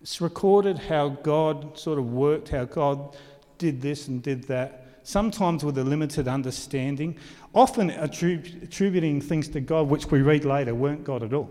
it's 0.00 0.20
recorded 0.20 0.78
how 0.78 1.08
God 1.08 1.76
sort 1.76 1.98
of 1.98 2.12
worked, 2.12 2.50
how 2.50 2.64
God 2.64 3.16
did 3.58 3.82
this 3.82 4.06
and 4.06 4.22
did 4.22 4.44
that, 4.44 4.83
sometimes 5.04 5.64
with 5.64 5.78
a 5.78 5.84
limited 5.84 6.26
understanding, 6.26 7.16
often 7.54 7.90
attributing 7.90 9.20
things 9.20 9.48
to 9.48 9.60
God 9.60 9.88
which 9.88 10.10
we 10.10 10.22
read 10.22 10.44
later 10.44 10.74
weren't 10.74 11.04
God 11.04 11.22
at 11.22 11.32
all. 11.32 11.50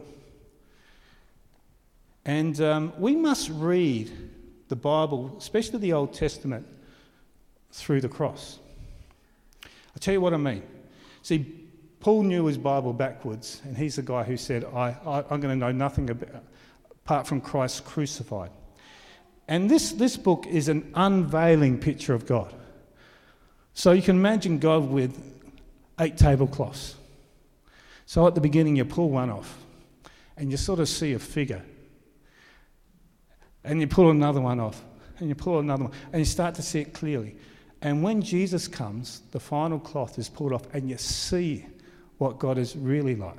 And 2.26 2.60
um, 2.60 2.94
we 2.98 3.16
must 3.16 3.50
read 3.50 4.12
the 4.70 4.76
Bible, 4.76 5.36
especially 5.38 5.80
the 5.80 5.94
Old 5.94 6.14
Testament, 6.14 6.68
through 7.72 8.02
the 8.02 8.10
cross. 8.10 8.60
I'll 9.64 10.00
tell 10.00 10.14
you 10.14 10.22
what 10.22 10.34
I 10.34 10.38
mean. 10.38 10.64
See, 11.22 11.46
Paul 12.00 12.24
knew 12.24 12.46
his 12.46 12.58
Bible 12.58 12.92
backwards, 12.92 13.62
and 13.66 13.78
he's 13.78 13.96
the 13.96 14.02
guy 14.02 14.24
who 14.24 14.36
said, 14.36 14.66
I, 14.66 14.96
I, 15.06 15.20
am 15.34 15.40
going 15.40 15.54
to 15.54 15.56
know 15.56 15.72
nothing 15.72 16.10
about, 16.10 16.44
apart 16.92 17.28
from 17.28 17.40
Christ 17.40 17.86
crucified. 17.86 18.52
And 19.48 19.70
this, 19.70 19.92
this 19.92 20.18
book 20.18 20.48
is 20.48 20.70
an 20.70 20.92
unveiling 20.96 21.78
picture 21.78 22.14
of 22.14 22.26
God. 22.26 22.54
So 23.74 23.92
you 23.92 24.02
can 24.02 24.16
imagine 24.16 24.60
God 24.60 24.90
with 24.90 25.18
eight 26.00 26.18
tablecloths. 26.18 26.96
So 28.06 28.28
at 28.28 28.36
the 28.36 28.42
beginning, 28.42 28.76
you 28.76 28.86
pull 28.86 29.10
one 29.10 29.30
off, 29.30 29.58
and 30.38 30.52
you 30.52 30.58
sort 30.58 30.80
of 30.80 30.90
see 30.90 31.14
a 31.14 31.20
figure 31.20 31.64
and 33.64 33.80
you 33.80 33.88
pull 33.88 34.10
another 34.10 34.42
one 34.42 34.60
off, 34.60 34.84
and 35.20 35.30
you 35.30 35.36
pull 35.36 35.60
another 35.60 35.86
one, 35.86 35.94
and 36.12 36.20
you 36.20 36.26
start 36.26 36.56
to 36.56 36.62
see 36.62 36.80
it 36.82 36.94
clearly. 36.94 37.36
And 37.82 38.04
when 38.04 38.22
Jesus 38.22 38.68
comes, 38.68 39.22
the 39.32 39.40
final 39.40 39.80
cloth 39.80 40.18
is 40.20 40.30
pulled 40.30 40.54
off, 40.54 40.74
and 40.74 40.90
you 40.90 40.98
see 40.98 41.66
what 42.18 42.40
God 42.40 42.58
is 42.58 42.76
really 42.76 43.16
like. 43.16 43.38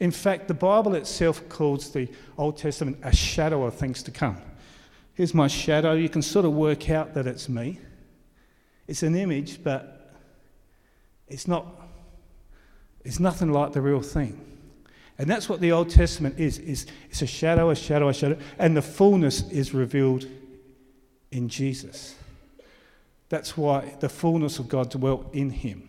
In 0.00 0.10
fact, 0.10 0.48
the 0.48 0.54
Bible 0.54 0.94
itself 0.94 1.48
calls 1.48 1.90
the 1.90 2.08
Old 2.36 2.56
Testament 2.56 2.98
a 3.02 3.14
shadow 3.14 3.64
of 3.64 3.74
things 3.74 4.02
to 4.04 4.10
come. 4.10 4.38
Here's 5.14 5.34
my 5.34 5.46
shadow. 5.46 5.92
You 5.92 6.08
can 6.08 6.22
sort 6.22 6.44
of 6.44 6.52
work 6.52 6.90
out 6.90 7.14
that 7.14 7.26
it's 7.26 7.48
me. 7.48 7.78
It's 8.92 9.02
an 9.02 9.14
image, 9.14 9.64
but 9.64 10.12
it's 11.26 11.48
not. 11.48 11.64
It's 13.06 13.18
nothing 13.18 13.50
like 13.50 13.72
the 13.72 13.80
real 13.80 14.02
thing. 14.02 14.38
And 15.16 15.30
that's 15.30 15.48
what 15.48 15.62
the 15.62 15.72
Old 15.72 15.88
Testament 15.88 16.38
is, 16.38 16.58
is 16.58 16.84
it's 17.08 17.22
a 17.22 17.26
shadow, 17.26 17.70
a 17.70 17.74
shadow, 17.74 18.10
a 18.10 18.12
shadow, 18.12 18.36
and 18.58 18.76
the 18.76 18.82
fullness 18.82 19.48
is 19.50 19.72
revealed 19.72 20.26
in 21.30 21.48
Jesus. 21.48 22.16
That's 23.30 23.56
why 23.56 23.94
the 24.00 24.10
fullness 24.10 24.58
of 24.58 24.68
God 24.68 24.90
dwelt 24.90 25.32
in 25.32 25.48
him. 25.48 25.88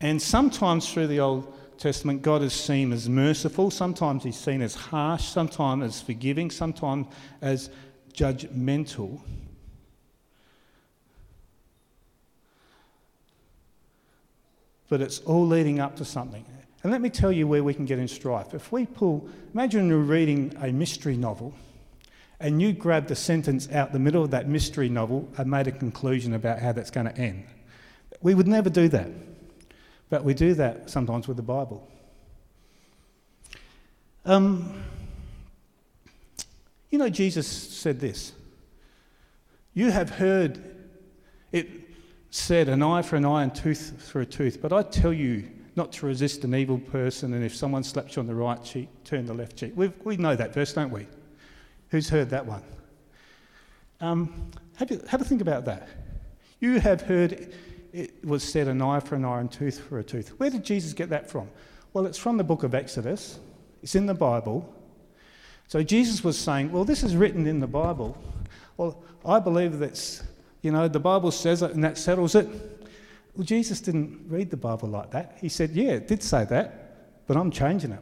And 0.00 0.22
sometimes 0.22 0.92
through 0.92 1.08
the 1.08 1.18
Old 1.18 1.52
Testament, 1.76 2.22
God 2.22 2.42
is 2.42 2.52
seen 2.52 2.92
as 2.92 3.08
merciful, 3.08 3.72
sometimes 3.72 4.22
he's 4.22 4.38
seen 4.38 4.62
as 4.62 4.76
harsh, 4.76 5.24
sometimes 5.24 5.82
as 5.82 6.00
forgiving, 6.00 6.52
sometimes 6.52 7.08
as 7.42 7.68
judgmental. 8.12 9.20
But 14.88 15.00
it's 15.00 15.20
all 15.20 15.46
leading 15.46 15.80
up 15.80 15.96
to 15.96 16.04
something. 16.04 16.44
And 16.82 16.92
let 16.92 17.00
me 17.00 17.08
tell 17.08 17.32
you 17.32 17.46
where 17.46 17.64
we 17.64 17.72
can 17.72 17.86
get 17.86 17.98
in 17.98 18.08
strife. 18.08 18.52
If 18.52 18.70
we 18.70 18.84
pull, 18.84 19.28
imagine 19.54 19.88
you're 19.88 19.98
reading 19.98 20.54
a 20.60 20.70
mystery 20.70 21.16
novel 21.16 21.54
and 22.40 22.60
you 22.60 22.72
grab 22.72 23.06
the 23.06 23.16
sentence 23.16 23.70
out 23.72 23.92
the 23.92 23.98
middle 23.98 24.22
of 24.22 24.30
that 24.32 24.48
mystery 24.48 24.90
novel 24.90 25.28
and 25.38 25.50
made 25.50 25.66
a 25.66 25.72
conclusion 25.72 26.34
about 26.34 26.58
how 26.58 26.72
that's 26.72 26.90
going 26.90 27.06
to 27.06 27.16
end. 27.16 27.46
We 28.20 28.34
would 28.34 28.46
never 28.46 28.68
do 28.68 28.88
that. 28.88 29.08
But 30.10 30.24
we 30.24 30.34
do 30.34 30.54
that 30.54 30.90
sometimes 30.90 31.26
with 31.26 31.38
the 31.38 31.42
Bible. 31.42 31.88
Um, 34.26 34.82
you 36.90 36.98
know, 36.98 37.08
Jesus 37.08 37.46
said 37.46 38.00
this 38.00 38.32
You 39.72 39.90
have 39.90 40.10
heard 40.10 40.62
it 41.50 41.83
said, 42.34 42.68
an 42.68 42.82
eye 42.82 43.02
for 43.02 43.16
an 43.16 43.24
eye 43.24 43.42
and 43.42 43.54
tooth 43.54 44.02
for 44.02 44.20
a 44.20 44.26
tooth, 44.26 44.60
but 44.60 44.72
I 44.72 44.82
tell 44.82 45.12
you, 45.12 45.48
not 45.76 45.92
to 45.92 46.06
resist 46.06 46.44
an 46.44 46.54
evil 46.54 46.78
person, 46.78 47.34
and 47.34 47.44
if 47.44 47.54
someone 47.54 47.82
slaps 47.82 48.16
you 48.16 48.20
on 48.20 48.26
the 48.26 48.34
right 48.34 48.62
cheek, 48.62 48.88
turn 49.04 49.26
the 49.26 49.34
left 49.34 49.56
cheek. 49.56 49.72
we 49.76 49.88
we 50.04 50.16
know 50.16 50.36
that 50.36 50.52
verse, 50.54 50.72
don't 50.72 50.90
we? 50.90 51.06
Who's 51.90 52.08
heard 52.08 52.30
that 52.30 52.46
one? 52.46 52.62
Um, 54.00 54.50
have, 54.76 54.90
you, 54.90 55.00
have 55.08 55.20
a 55.20 55.24
think 55.24 55.40
about 55.40 55.64
that. 55.66 55.88
You 56.60 56.80
have 56.80 57.02
heard 57.02 57.54
it 57.92 58.24
was 58.24 58.42
said 58.42 58.66
an 58.66 58.82
eye 58.82 58.98
for 58.98 59.14
an 59.14 59.24
eye 59.24 59.40
and 59.40 59.50
tooth 59.50 59.78
for 59.78 60.00
a 60.00 60.02
tooth. 60.02 60.30
Where 60.40 60.50
did 60.50 60.64
Jesus 60.64 60.92
get 60.92 61.10
that 61.10 61.30
from? 61.30 61.48
Well, 61.92 62.06
it's 62.06 62.18
from 62.18 62.36
the 62.36 62.44
book 62.44 62.64
of 62.64 62.74
Exodus, 62.74 63.38
it's 63.82 63.94
in 63.94 64.06
the 64.06 64.14
Bible. 64.14 64.74
So 65.68 65.82
Jesus 65.82 66.24
was 66.24 66.36
saying, 66.36 66.72
Well, 66.72 66.84
this 66.84 67.04
is 67.04 67.14
written 67.14 67.46
in 67.46 67.60
the 67.60 67.68
Bible. 67.68 68.20
Well, 68.76 69.02
I 69.24 69.38
believe 69.38 69.78
that's, 69.78 70.24
you 70.64 70.72
know, 70.72 70.88
the 70.88 70.98
Bible 70.98 71.30
says 71.30 71.62
it 71.62 71.72
and 71.72 71.84
that 71.84 71.98
settles 71.98 72.34
it. 72.34 72.48
Well, 73.36 73.44
Jesus 73.44 73.82
didn't 73.82 74.24
read 74.28 74.50
the 74.50 74.56
Bible 74.56 74.88
like 74.88 75.10
that. 75.10 75.36
He 75.40 75.50
said, 75.50 75.70
Yeah, 75.70 75.92
it 75.92 76.08
did 76.08 76.22
say 76.22 76.46
that, 76.46 77.26
but 77.26 77.36
I'm 77.36 77.50
changing 77.50 77.92
it. 77.92 78.00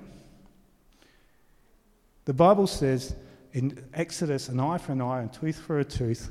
The 2.24 2.32
Bible 2.32 2.68
says 2.68 3.16
in 3.52 3.84
Exodus, 3.94 4.48
an 4.48 4.60
eye 4.60 4.78
for 4.78 4.92
an 4.92 5.00
eye 5.00 5.22
and 5.22 5.32
tooth 5.32 5.58
for 5.58 5.80
a 5.80 5.84
tooth, 5.84 6.30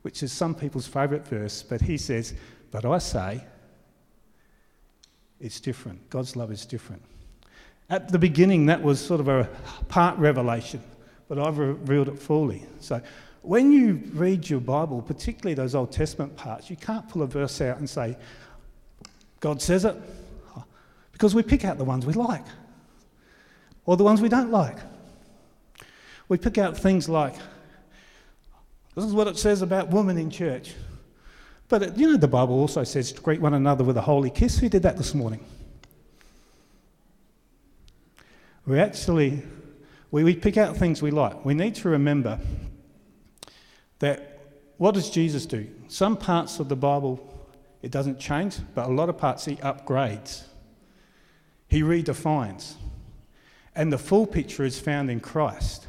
which 0.00 0.22
is 0.22 0.32
some 0.32 0.54
people's 0.54 0.86
favourite 0.86 1.26
verse, 1.28 1.62
but 1.62 1.82
he 1.82 1.98
says, 1.98 2.32
But 2.70 2.86
I 2.86 2.96
say, 2.96 3.44
it's 5.38 5.60
different. 5.60 6.08
God's 6.08 6.36
love 6.36 6.50
is 6.50 6.64
different. 6.64 7.02
At 7.90 8.08
the 8.08 8.18
beginning, 8.18 8.66
that 8.66 8.82
was 8.82 8.98
sort 8.98 9.20
of 9.20 9.28
a 9.28 9.48
part 9.88 10.18
revelation, 10.18 10.82
but 11.28 11.38
I've 11.38 11.58
revealed 11.58 12.08
it 12.08 12.18
fully. 12.18 12.64
So 12.80 13.02
when 13.46 13.70
you 13.70 14.02
read 14.12 14.48
your 14.48 14.60
Bible, 14.60 15.02
particularly 15.02 15.54
those 15.54 15.74
Old 15.74 15.92
Testament 15.92 16.36
parts, 16.36 16.68
you 16.68 16.76
can't 16.76 17.08
pull 17.08 17.22
a 17.22 17.26
verse 17.26 17.60
out 17.60 17.78
and 17.78 17.88
say, 17.88 18.16
God 19.40 19.62
says 19.62 19.84
it, 19.84 19.94
because 21.12 21.34
we 21.34 21.42
pick 21.42 21.64
out 21.64 21.78
the 21.78 21.84
ones 21.84 22.04
we 22.04 22.12
like 22.12 22.44
or 23.84 23.96
the 23.96 24.04
ones 24.04 24.20
we 24.20 24.28
don't 24.28 24.50
like. 24.50 24.78
We 26.28 26.38
pick 26.38 26.58
out 26.58 26.76
things 26.76 27.08
like, 27.08 27.34
this 28.96 29.04
is 29.04 29.12
what 29.12 29.28
it 29.28 29.38
says 29.38 29.62
about 29.62 29.90
women 29.90 30.18
in 30.18 30.30
church. 30.30 30.74
But 31.68 31.82
it, 31.82 31.96
you 31.96 32.10
know, 32.10 32.16
the 32.16 32.28
Bible 32.28 32.54
also 32.58 32.82
says 32.82 33.12
to 33.12 33.20
greet 33.20 33.40
one 33.40 33.54
another 33.54 33.84
with 33.84 33.96
a 33.96 34.00
holy 34.00 34.30
kiss. 34.30 34.58
Who 34.58 34.68
did 34.68 34.82
that 34.82 34.96
this 34.96 35.14
morning? 35.14 35.44
We 38.66 38.80
actually, 38.80 39.42
we, 40.10 40.24
we 40.24 40.34
pick 40.34 40.56
out 40.56 40.76
things 40.76 41.00
we 41.00 41.12
like. 41.12 41.44
We 41.44 41.54
need 41.54 41.76
to 41.76 41.88
remember 41.88 42.40
that 43.98 44.40
what 44.78 44.94
does 44.94 45.10
Jesus 45.10 45.46
do? 45.46 45.66
Some 45.88 46.16
parts 46.16 46.60
of 46.60 46.68
the 46.68 46.76
Bible, 46.76 47.20
it 47.82 47.90
doesn't 47.90 48.18
change, 48.18 48.58
but 48.74 48.88
a 48.88 48.92
lot 48.92 49.08
of 49.08 49.16
parts 49.16 49.44
he 49.44 49.56
upgrades. 49.56 50.44
He 51.68 51.82
redefines. 51.82 52.74
And 53.74 53.92
the 53.92 53.98
full 53.98 54.26
picture 54.26 54.64
is 54.64 54.78
found 54.78 55.10
in 55.10 55.20
Christ. 55.20 55.86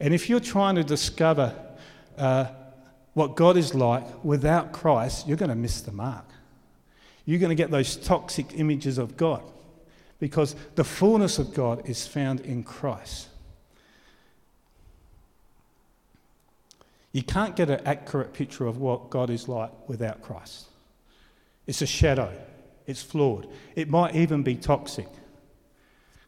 And 0.00 0.12
if 0.12 0.28
you're 0.28 0.40
trying 0.40 0.76
to 0.76 0.84
discover 0.84 1.54
uh, 2.18 2.46
what 3.14 3.36
God 3.36 3.56
is 3.56 3.74
like 3.74 4.24
without 4.24 4.72
Christ, 4.72 5.26
you're 5.26 5.36
going 5.36 5.50
to 5.50 5.54
miss 5.54 5.80
the 5.80 5.92
mark. 5.92 6.24
You're 7.24 7.38
going 7.38 7.50
to 7.50 7.54
get 7.54 7.70
those 7.70 7.96
toxic 7.96 8.58
images 8.58 8.98
of 8.98 9.16
God 9.16 9.42
because 10.18 10.56
the 10.74 10.84
fullness 10.84 11.38
of 11.38 11.54
God 11.54 11.88
is 11.88 12.06
found 12.06 12.40
in 12.40 12.62
Christ. 12.62 13.28
You 17.12 17.22
can't 17.22 17.54
get 17.54 17.68
an 17.68 17.80
accurate 17.84 18.32
picture 18.32 18.66
of 18.66 18.78
what 18.78 19.10
God 19.10 19.30
is 19.30 19.48
like 19.48 19.70
without 19.88 20.22
Christ. 20.22 20.66
It's 21.66 21.82
a 21.82 21.86
shadow, 21.86 22.32
it's 22.86 23.02
flawed, 23.02 23.48
it 23.76 23.88
might 23.88 24.16
even 24.16 24.42
be 24.42 24.56
toxic. 24.56 25.08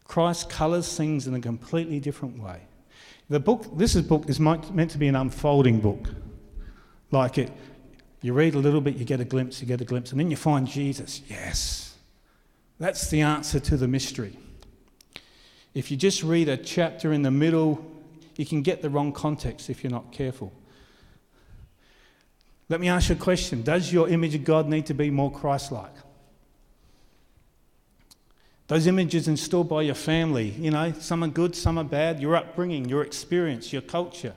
Christ 0.05 0.51
colours 0.51 0.97
things 0.97 1.27
in 1.27 1.35
a 1.35 1.40
completely 1.40 1.99
different 1.99 2.38
way. 2.38 2.61
The 3.31 3.40
book, 3.40 3.79
this 3.79 3.97
is 3.97 4.03
book 4.03 4.29
is 4.29 4.38
meant 4.38 4.90
to 4.90 4.99
be 4.99 5.09
an 5.09 5.16
unfolding 5.16 5.81
book. 5.81 6.11
Like 7.11 7.38
it, 7.38 7.51
you 8.20 8.35
read 8.35 8.55
a 8.55 8.59
little 8.59 8.83
bit, 8.83 8.97
you 8.97 9.05
get 9.05 9.20
a 9.20 9.25
glimpse, 9.25 9.61
you 9.61 9.66
get 9.66 9.81
a 9.81 9.85
glimpse, 9.85 10.11
and 10.11 10.20
then 10.20 10.31
you 10.31 10.37
find 10.37 10.66
Jesus. 10.66 11.23
Yes. 11.27 11.97
That's 12.79 13.09
the 13.09 13.23
answer 13.23 13.61
to 13.61 13.77
the 13.77 13.88
mystery. 13.88 14.38
If 15.73 15.90
you 15.90 15.97
just 15.97 16.23
read 16.23 16.49
a 16.49 16.57
chapter 16.57 17.12
in 17.12 17.23
the 17.23 17.31
middle, 17.31 17.85
you 18.37 18.44
can 18.44 18.62
get 18.62 18.83
the 18.83 18.90
wrong 18.90 19.12
context 19.12 19.70
if 19.70 19.83
you're 19.83 19.90
not 19.90 20.12
careful. 20.12 20.53
Let 22.75 22.81
me 22.81 22.89
ask 22.89 23.09
you 23.09 23.15
a 23.15 23.19
question 23.19 23.63
Does 23.63 23.93
your 23.93 24.09
image 24.09 24.35
of 24.35 24.43
God 24.43 24.69
need 24.69 24.87
to 24.87 24.95
be 24.95 25.09
more 25.09 25.31
Christ 25.31 25.71
like? 25.71 25.95
Those 28.67 28.89
images 28.89 29.29
installed 29.29 29.69
by 29.69 29.83
your 29.83 29.95
family, 29.95 30.49
you 30.49 30.73
know, 30.73 30.91
some 30.99 31.23
are 31.23 31.29
good, 31.29 31.55
some 31.55 31.79
are 31.79 31.85
bad, 31.85 32.19
your 32.19 32.35
upbringing, 32.35 32.89
your 32.89 33.05
experience, 33.05 33.73
your 33.73 33.83
culture. 33.83 34.35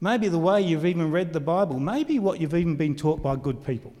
Maybe 0.00 0.28
the 0.28 0.38
way 0.38 0.62
you've 0.62 0.86
even 0.86 1.10
read 1.10 1.32
the 1.32 1.40
Bible, 1.40 1.80
maybe 1.80 2.20
what 2.20 2.40
you've 2.40 2.54
even 2.54 2.76
been 2.76 2.94
taught 2.94 3.22
by 3.22 3.34
good 3.34 3.66
people. 3.66 3.92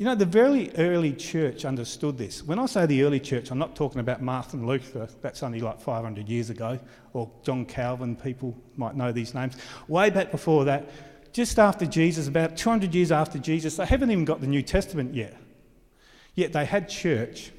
You 0.00 0.06
know, 0.06 0.14
the 0.14 0.24
very 0.24 0.74
early 0.78 1.12
church 1.12 1.66
understood 1.66 2.16
this. 2.16 2.42
When 2.42 2.58
I 2.58 2.64
say 2.64 2.86
the 2.86 3.02
early 3.02 3.20
church, 3.20 3.50
I'm 3.50 3.58
not 3.58 3.76
talking 3.76 4.00
about 4.00 4.22
Martin 4.22 4.66
Luther, 4.66 5.06
that's 5.20 5.42
only 5.42 5.60
like 5.60 5.78
500 5.78 6.26
years 6.26 6.48
ago, 6.48 6.78
or 7.12 7.30
John 7.42 7.66
Calvin, 7.66 8.16
people 8.16 8.56
might 8.78 8.96
know 8.96 9.12
these 9.12 9.34
names. 9.34 9.58
Way 9.88 10.08
back 10.08 10.30
before 10.30 10.64
that, 10.64 10.88
just 11.34 11.58
after 11.58 11.84
Jesus, 11.84 12.28
about 12.28 12.56
200 12.56 12.94
years 12.94 13.12
after 13.12 13.38
Jesus, 13.38 13.76
they 13.76 13.84
haven't 13.84 14.10
even 14.10 14.24
got 14.24 14.40
the 14.40 14.46
New 14.46 14.62
Testament 14.62 15.14
yet. 15.14 15.36
Yet 16.34 16.54
they 16.54 16.64
had 16.64 16.88
church. 16.88 17.52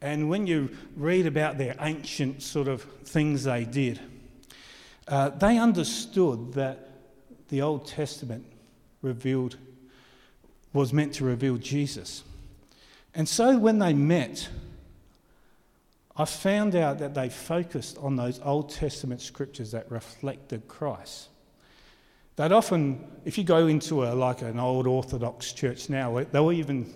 And 0.00 0.28
when 0.28 0.48
you 0.48 0.68
read 0.96 1.26
about 1.26 1.58
their 1.58 1.76
ancient 1.78 2.42
sort 2.42 2.66
of 2.66 2.82
things 3.04 3.44
they 3.44 3.64
did, 3.66 4.00
uh, 5.06 5.28
they 5.28 5.58
understood 5.58 6.54
that 6.54 6.88
the 7.50 7.62
Old 7.62 7.86
Testament 7.86 8.44
revealed, 9.00 9.58
was 10.72 10.92
meant 10.92 11.14
to 11.14 11.24
reveal 11.24 11.56
Jesus. 11.56 12.24
And 13.14 13.28
so 13.28 13.58
when 13.58 13.78
they 13.78 13.92
met, 13.92 14.48
I 16.16 16.24
found 16.24 16.74
out 16.76 16.98
that 16.98 17.14
they 17.14 17.28
focused 17.28 17.98
on 17.98 18.16
those 18.16 18.40
Old 18.44 18.70
Testament 18.70 19.20
scriptures 19.20 19.72
that 19.72 19.90
reflected 19.90 20.68
Christ. 20.68 21.28
They'd 22.36 22.52
often, 22.52 23.04
if 23.24 23.36
you 23.36 23.44
go 23.44 23.66
into 23.66 24.04
a, 24.04 24.14
like 24.14 24.42
an 24.42 24.58
old 24.58 24.86
Orthodox 24.86 25.52
church 25.52 25.90
now, 25.90 26.24
they'll 26.32 26.52
even 26.52 26.92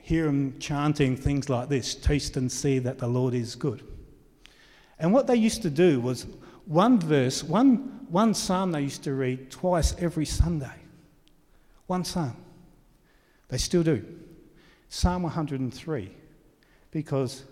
hear 0.00 0.26
them 0.26 0.58
chanting 0.58 1.16
things 1.16 1.48
like 1.48 1.68
this 1.68 1.94
Taste 1.94 2.36
and 2.36 2.50
see 2.50 2.78
that 2.78 2.98
the 2.98 3.08
Lord 3.08 3.34
is 3.34 3.54
good. 3.54 3.82
And 4.98 5.12
what 5.12 5.26
they 5.26 5.36
used 5.36 5.62
to 5.62 5.70
do 5.70 6.00
was 6.00 6.26
one 6.66 6.98
verse, 6.98 7.42
one, 7.42 8.06
one 8.08 8.34
psalm 8.34 8.72
they 8.72 8.82
used 8.82 9.04
to 9.04 9.14
read 9.14 9.50
twice 9.50 9.94
every 9.98 10.26
Sunday. 10.26 10.74
One 11.86 12.04
psalm. 12.04 12.36
They 13.48 13.58
still 13.58 13.82
do. 13.82 14.04
Psalm 14.88 15.22
103, 15.22 16.10
because 16.90 17.44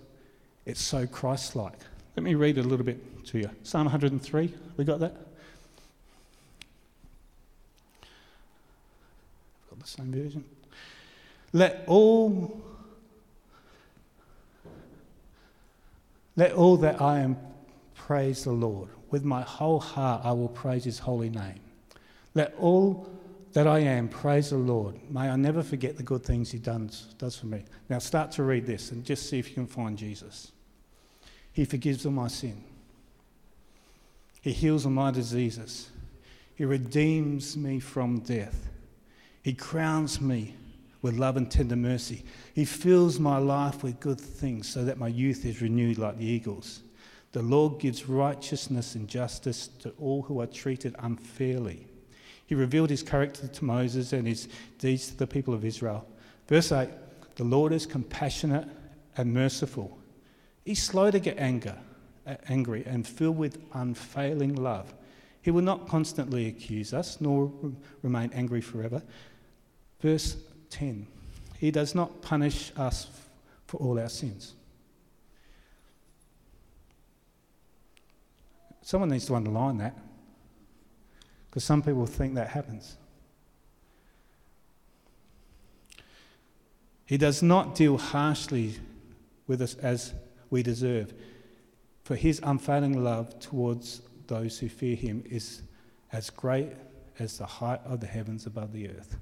it's 0.65 0.81
so 0.81 1.07
Christ 1.07 1.57
like. 1.57 1.79
Let 2.17 2.23
me 2.23 2.35
read 2.35 2.59
a 2.59 2.63
little 2.63 2.85
bit 2.85 3.27
to 3.27 3.39
you. 3.39 3.51
Psalm 3.63 3.85
103, 3.85 4.55
we 4.77 4.85
got 4.85 5.01
that? 5.01 5.15
I've 8.03 9.71
Got 9.71 9.81
the 9.81 9.87
same 9.87 10.13
version. 10.13 10.45
Let 11.53 11.85
all 11.87 12.63
let 16.39 16.53
all 16.53 16.77
that 16.79 17.01
I 17.01 17.21
am 17.21 17.39
praise 17.95 18.45
the 18.45 18.53
Lord. 18.53 18.91
With 19.11 19.25
my 19.25 19.43
whole 19.43 19.81
heart 19.81 20.23
I 20.25 20.33
will 20.33 20.49
praise 20.49 20.85
his 20.85 20.99
holy 20.99 21.31
name. 21.31 21.61
Let 22.35 22.55
all 22.59 23.09
that 23.57 23.67
I 23.67 23.79
am 23.79 24.11
praise 24.11 24.51
the 24.51 24.59
Lord. 24.59 24.97
May 25.11 25.31
I 25.31 25.37
never 25.37 25.63
forget 25.63 25.97
the 25.97 26.03
good 26.03 26.23
things 26.23 26.51
he 26.51 26.59
does, 26.59 27.15
does 27.17 27.39
for 27.39 27.47
me. 27.47 27.65
Now 27.89 27.99
start 28.01 28.31
to 28.33 28.43
read 28.43 28.67
this 28.67 28.91
and 28.91 29.03
just 29.03 29.31
see 29.31 29.39
if 29.39 29.49
you 29.49 29.55
can 29.55 29.67
find 29.67 29.97
Jesus. 29.97 30.53
He 31.55 31.65
forgives 31.65 32.05
all 32.05 32.13
my 32.13 32.29
sin. 32.29 32.63
He 34.43 34.53
heals 34.53 34.85
all 34.85 34.93
my 34.93 35.11
diseases. 35.11 35.89
He 36.55 36.67
redeems 36.67 37.57
me 37.57 37.81
from 37.81 38.19
death. 38.19 38.69
He 39.43 39.55
crowns 39.55 40.21
me 40.21 40.55
with 41.01 41.17
love 41.17 41.39
and 41.39 41.51
tender 41.51 41.77
mercy. 41.77 42.27
He 42.55 42.67
fills 42.67 43.19
my 43.19 43.39
life 43.39 43.83
with 43.83 44.01
good 44.01 44.21
things 44.21 44.69
so 44.69 44.85
that 44.85 44.99
my 44.99 45.09
youth 45.09 45.47
is 45.47 45.63
renewed 45.63 45.97
like 45.97 46.19
the 46.19 46.27
eagles. 46.27 46.83
The 47.33 47.41
Lord 47.41 47.81
gives 47.81 48.07
righteousness 48.07 48.97
and 48.97 49.09
justice 49.09 49.69
to 49.79 49.95
all 49.99 50.21
who 50.21 50.43
are 50.43 50.47
treated 50.47 50.95
unfairly. 50.99 51.87
He 52.47 52.55
revealed 52.55 52.91
his 52.91 53.03
character 53.03 53.49
to 53.49 53.65
Moses 53.65 54.13
and 54.13 54.27
his 54.27 54.49
deeds 54.79 55.09
to 55.09 55.17
the 55.17 55.27
people 55.27 55.53
of 55.53 55.65
Israel. 55.65 56.07
Verse 56.47 56.71
8 56.71 56.89
The 57.35 57.45
Lord 57.45 57.73
is 57.73 57.87
compassionate 57.87 58.69
and 59.17 59.35
merciful. 59.35 59.99
He's 60.65 60.83
slow 60.83 61.11
to 61.11 61.19
get 61.19 61.39
anger, 61.39 61.77
angry 62.49 62.85
and 62.87 63.07
filled 63.07 63.37
with 63.37 63.59
unfailing 63.73 64.55
love. 64.55 64.95
He 65.43 65.51
will 65.51 65.63
not 65.63 65.89
constantly 65.89 66.47
accuse 66.47 66.93
us, 66.93 67.21
nor 67.21 67.53
remain 68.03 68.31
angry 68.33 68.61
forever. 68.61 69.03
Verse 70.01 70.37
10 70.71 71.07
He 71.59 71.71
does 71.71 71.95
not 71.95 72.23
punish 72.23 72.73
us 72.77 73.09
for 73.67 73.79
all 73.79 73.99
our 73.99 74.09
sins. 74.09 74.55
Someone 78.83 79.09
needs 79.09 79.27
to 79.27 79.35
underline 79.35 79.79
that 79.79 79.97
because 81.51 81.65
some 81.65 81.83
people 81.83 82.07
think 82.07 82.35
that 82.35 82.49
happens. 82.49 82.97
He 87.07 87.17
does 87.17 87.43
not 87.43 87.75
deal 87.75 87.99
harshly 87.99 88.75
with 89.47 89.63
us 89.63 89.75
as 89.77 90.13
we 90.51 90.63
deserve, 90.63 91.15
for 92.03 92.17
his 92.17 92.41
unfailing 92.43 93.03
love 93.03 93.39
towards 93.39 94.03
those 94.27 94.59
who 94.59 94.69
fear 94.69 94.97
him 94.97 95.23
is 95.29 95.63
as 96.13 96.31
great 96.31 96.73
as 97.19 97.39
the 97.39 97.47
height 97.47 97.81
of 97.85 98.01
the 98.01 98.07
heavens 98.07 98.47
above 98.47 98.73
the 98.73 98.89
earth. 98.89 99.17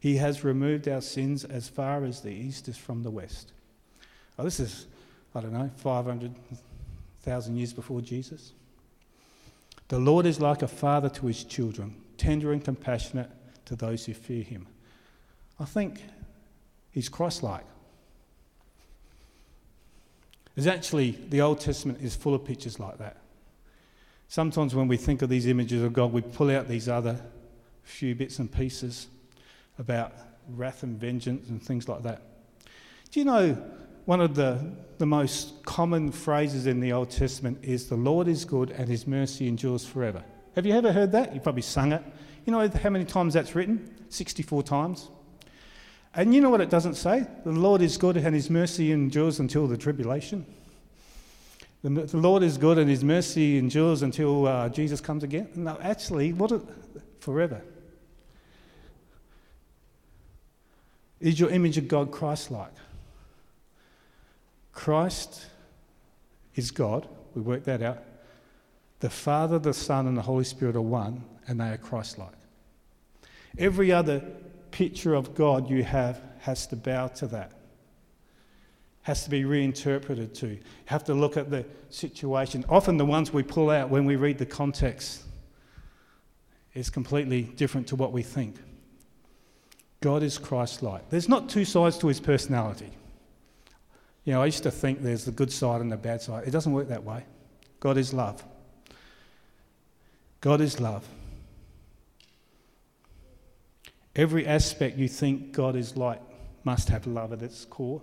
He 0.00 0.16
has 0.16 0.44
removed 0.44 0.88
our 0.88 1.00
sins 1.00 1.44
as 1.44 1.68
far 1.68 2.04
as 2.04 2.20
the 2.20 2.30
east 2.30 2.68
is 2.68 2.76
from 2.76 3.02
the 3.02 3.10
west. 3.10 3.52
Oh, 4.38 4.44
this 4.44 4.60
is, 4.60 4.86
I 5.34 5.40
don't 5.40 5.52
know, 5.52 5.70
500,000 5.76 7.56
years 7.56 7.72
before 7.72 8.00
Jesus. 8.00 8.52
The 9.88 9.98
Lord 9.98 10.26
is 10.26 10.40
like 10.40 10.62
a 10.62 10.68
father 10.68 11.08
to 11.10 11.26
his 11.26 11.44
children, 11.44 11.94
tender 12.16 12.52
and 12.52 12.64
compassionate 12.64 13.30
to 13.66 13.76
those 13.76 14.04
who 14.06 14.14
fear 14.14 14.42
him. 14.42 14.66
I 15.60 15.64
think 15.64 16.02
he's 16.90 17.08
Christ 17.08 17.42
like. 17.42 17.64
There's 20.54 20.66
actually, 20.66 21.12
the 21.28 21.42
Old 21.42 21.60
Testament 21.60 22.00
is 22.02 22.16
full 22.16 22.34
of 22.34 22.44
pictures 22.44 22.80
like 22.80 22.98
that. 22.98 23.18
Sometimes 24.28 24.74
when 24.74 24.88
we 24.88 24.96
think 24.96 25.22
of 25.22 25.28
these 25.28 25.46
images 25.46 25.82
of 25.82 25.92
God, 25.92 26.12
we 26.12 26.22
pull 26.22 26.50
out 26.50 26.66
these 26.66 26.88
other 26.88 27.20
few 27.82 28.14
bits 28.14 28.38
and 28.38 28.50
pieces 28.50 29.06
about 29.78 30.12
wrath 30.48 30.82
and 30.82 30.98
vengeance 30.98 31.48
and 31.48 31.62
things 31.62 31.88
like 31.88 32.02
that. 32.02 32.22
Do 33.10 33.20
you 33.20 33.26
know 33.26 33.62
one 34.06 34.20
of 34.20 34.34
the, 34.34 34.72
the 34.98 35.06
most 35.06 35.64
common 35.64 36.10
phrases 36.10 36.66
in 36.66 36.80
the 36.80 36.92
Old 36.92 37.10
Testament 37.10 37.58
is, 37.62 37.88
The 37.88 37.96
Lord 37.96 38.28
is 38.28 38.44
good 38.44 38.70
and 38.70 38.88
his 38.88 39.06
mercy 39.06 39.46
endures 39.46 39.84
forever? 39.84 40.24
Have 40.54 40.64
you 40.64 40.72
ever 40.72 40.92
heard 40.92 41.12
that? 41.12 41.34
You've 41.34 41.42
probably 41.42 41.62
sung 41.62 41.92
it. 41.92 42.02
You 42.46 42.52
know 42.52 42.66
how 42.68 42.90
many 42.90 43.04
times 43.04 43.34
that's 43.34 43.54
written? 43.54 43.94
64 44.08 44.62
times. 44.62 45.08
And 46.14 46.34
you 46.34 46.40
know 46.40 46.48
what 46.48 46.60
it 46.60 46.70
doesn't 46.70 46.94
say? 46.94 47.26
The 47.44 47.52
Lord 47.52 47.82
is 47.82 47.98
good 47.98 48.16
and 48.16 48.34
his 48.34 48.48
mercy 48.48 48.92
endures 48.92 49.38
until 49.40 49.66
the 49.66 49.76
tribulation. 49.76 50.46
The, 51.82 51.90
the 51.90 52.16
Lord 52.16 52.42
is 52.42 52.56
good 52.56 52.78
and 52.78 52.88
his 52.88 53.04
mercy 53.04 53.58
endures 53.58 54.02
until 54.02 54.46
uh, 54.46 54.68
Jesus 54.70 55.00
comes 55.00 55.24
again. 55.24 55.48
No, 55.56 55.78
actually, 55.82 56.32
what? 56.32 56.52
A, 56.52 56.62
forever. 57.18 57.60
Is 61.20 61.40
your 61.40 61.50
image 61.50 61.76
of 61.76 61.88
God 61.88 62.12
Christ 62.12 62.50
like? 62.50 62.72
Christ 64.76 65.46
is 66.54 66.70
God. 66.70 67.08
We 67.34 67.40
worked 67.40 67.64
that 67.64 67.82
out. 67.82 68.04
The 69.00 69.10
Father, 69.10 69.58
the 69.58 69.72
Son, 69.72 70.06
and 70.06 70.16
the 70.16 70.22
Holy 70.22 70.44
Spirit 70.44 70.76
are 70.76 70.82
one, 70.82 71.24
and 71.48 71.58
they 71.58 71.70
are 71.70 71.78
Christ 71.78 72.18
like. 72.18 72.36
Every 73.58 73.90
other 73.90 74.22
picture 74.70 75.14
of 75.14 75.34
God 75.34 75.70
you 75.70 75.82
have 75.82 76.20
has 76.40 76.66
to 76.68 76.76
bow 76.76 77.08
to 77.08 77.26
that, 77.28 77.52
has 79.02 79.24
to 79.24 79.30
be 79.30 79.46
reinterpreted 79.46 80.34
to. 80.36 80.48
You 80.48 80.60
have 80.84 81.04
to 81.04 81.14
look 81.14 81.38
at 81.38 81.50
the 81.50 81.64
situation. 81.88 82.62
Often, 82.68 82.98
the 82.98 83.06
ones 83.06 83.32
we 83.32 83.42
pull 83.42 83.70
out 83.70 83.88
when 83.88 84.04
we 84.04 84.16
read 84.16 84.36
the 84.36 84.46
context 84.46 85.22
is 86.74 86.90
completely 86.90 87.42
different 87.42 87.86
to 87.88 87.96
what 87.96 88.12
we 88.12 88.22
think. 88.22 88.56
God 90.02 90.22
is 90.22 90.36
Christ 90.36 90.82
like. 90.82 91.08
There's 91.08 91.30
not 91.30 91.48
two 91.48 91.64
sides 91.64 91.96
to 91.98 92.08
his 92.08 92.20
personality. 92.20 92.90
You 94.26 94.32
know, 94.32 94.42
I 94.42 94.46
used 94.46 94.64
to 94.64 94.70
think 94.70 95.02
there's 95.02 95.24
the 95.24 95.30
good 95.30 95.52
side 95.52 95.80
and 95.80 95.90
the 95.90 95.96
bad 95.96 96.20
side. 96.20 96.46
It 96.46 96.50
doesn't 96.50 96.72
work 96.72 96.88
that 96.88 97.04
way. 97.04 97.24
God 97.78 97.96
is 97.96 98.12
love. 98.12 98.44
God 100.40 100.60
is 100.60 100.80
love. 100.80 101.08
Every 104.14 104.46
aspect 104.46 104.98
you 104.98 105.08
think 105.08 105.52
God 105.52 105.76
is 105.76 105.96
like 105.96 106.20
must 106.64 106.88
have 106.88 107.06
love 107.06 107.32
at 107.32 107.40
its 107.40 107.64
core. 107.64 108.02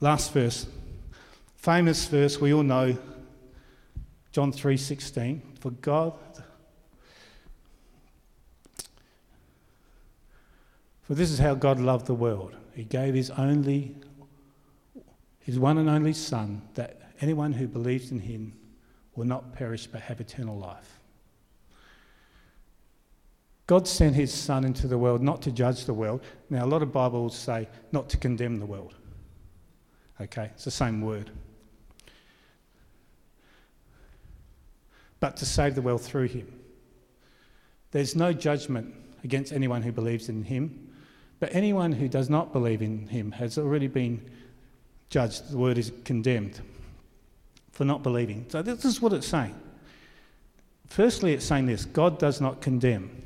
Last 0.00 0.32
verse. 0.32 0.66
Famous 1.56 2.06
verse 2.06 2.40
we 2.40 2.54
all 2.54 2.62
know 2.62 2.96
John 4.32 4.50
3:16 4.50 5.42
for 5.60 5.70
God 5.70 6.14
For 11.06 11.14
this 11.14 11.30
is 11.30 11.38
how 11.38 11.54
God 11.54 11.78
loved 11.78 12.06
the 12.06 12.14
world. 12.14 12.56
He 12.74 12.82
gave 12.82 13.14
his 13.14 13.30
only 13.30 13.94
his 15.46 15.60
one 15.60 15.78
and 15.78 15.88
only 15.88 16.12
son 16.12 16.60
that 16.74 17.00
anyone 17.20 17.52
who 17.52 17.68
believes 17.68 18.10
in 18.10 18.18
him 18.18 18.52
will 19.14 19.24
not 19.24 19.52
perish 19.52 19.86
but 19.86 20.00
have 20.00 20.20
eternal 20.20 20.58
life. 20.58 20.98
God 23.68 23.86
sent 23.86 24.16
his 24.16 24.34
Son 24.34 24.64
into 24.64 24.88
the 24.88 24.98
world 24.98 25.22
not 25.22 25.42
to 25.42 25.52
judge 25.52 25.84
the 25.84 25.94
world. 25.94 26.20
Now, 26.50 26.64
a 26.64 26.66
lot 26.66 26.82
of 26.82 26.92
Bibles 26.92 27.36
say 27.36 27.68
not 27.92 28.08
to 28.10 28.16
condemn 28.16 28.58
the 28.58 28.66
world. 28.66 28.94
Okay, 30.20 30.50
it's 30.52 30.64
the 30.64 30.70
same 30.72 31.00
word. 31.00 31.30
But 35.20 35.36
to 35.36 35.46
save 35.46 35.76
the 35.76 35.82
world 35.82 36.02
through 36.02 36.26
him. 36.26 36.60
There's 37.92 38.16
no 38.16 38.32
judgment 38.32 38.94
against 39.22 39.52
anyone 39.52 39.82
who 39.82 39.92
believes 39.92 40.28
in 40.28 40.42
him, 40.42 40.92
but 41.38 41.54
anyone 41.54 41.92
who 41.92 42.08
does 42.08 42.28
not 42.28 42.52
believe 42.52 42.82
in 42.82 43.06
him 43.06 43.30
has 43.32 43.58
already 43.58 43.86
been 43.86 44.28
judged. 45.10 45.50
The 45.50 45.58
word 45.58 45.78
is 45.78 45.92
condemned 46.04 46.60
for 47.72 47.84
not 47.84 48.02
believing. 48.02 48.46
So, 48.48 48.62
this 48.62 48.84
is 48.84 49.00
what 49.00 49.12
it's 49.12 49.26
saying. 49.26 49.54
Firstly, 50.88 51.34
it's 51.34 51.44
saying 51.44 51.66
this 51.66 51.84
God 51.84 52.18
does 52.18 52.40
not 52.40 52.60
condemn 52.60 53.22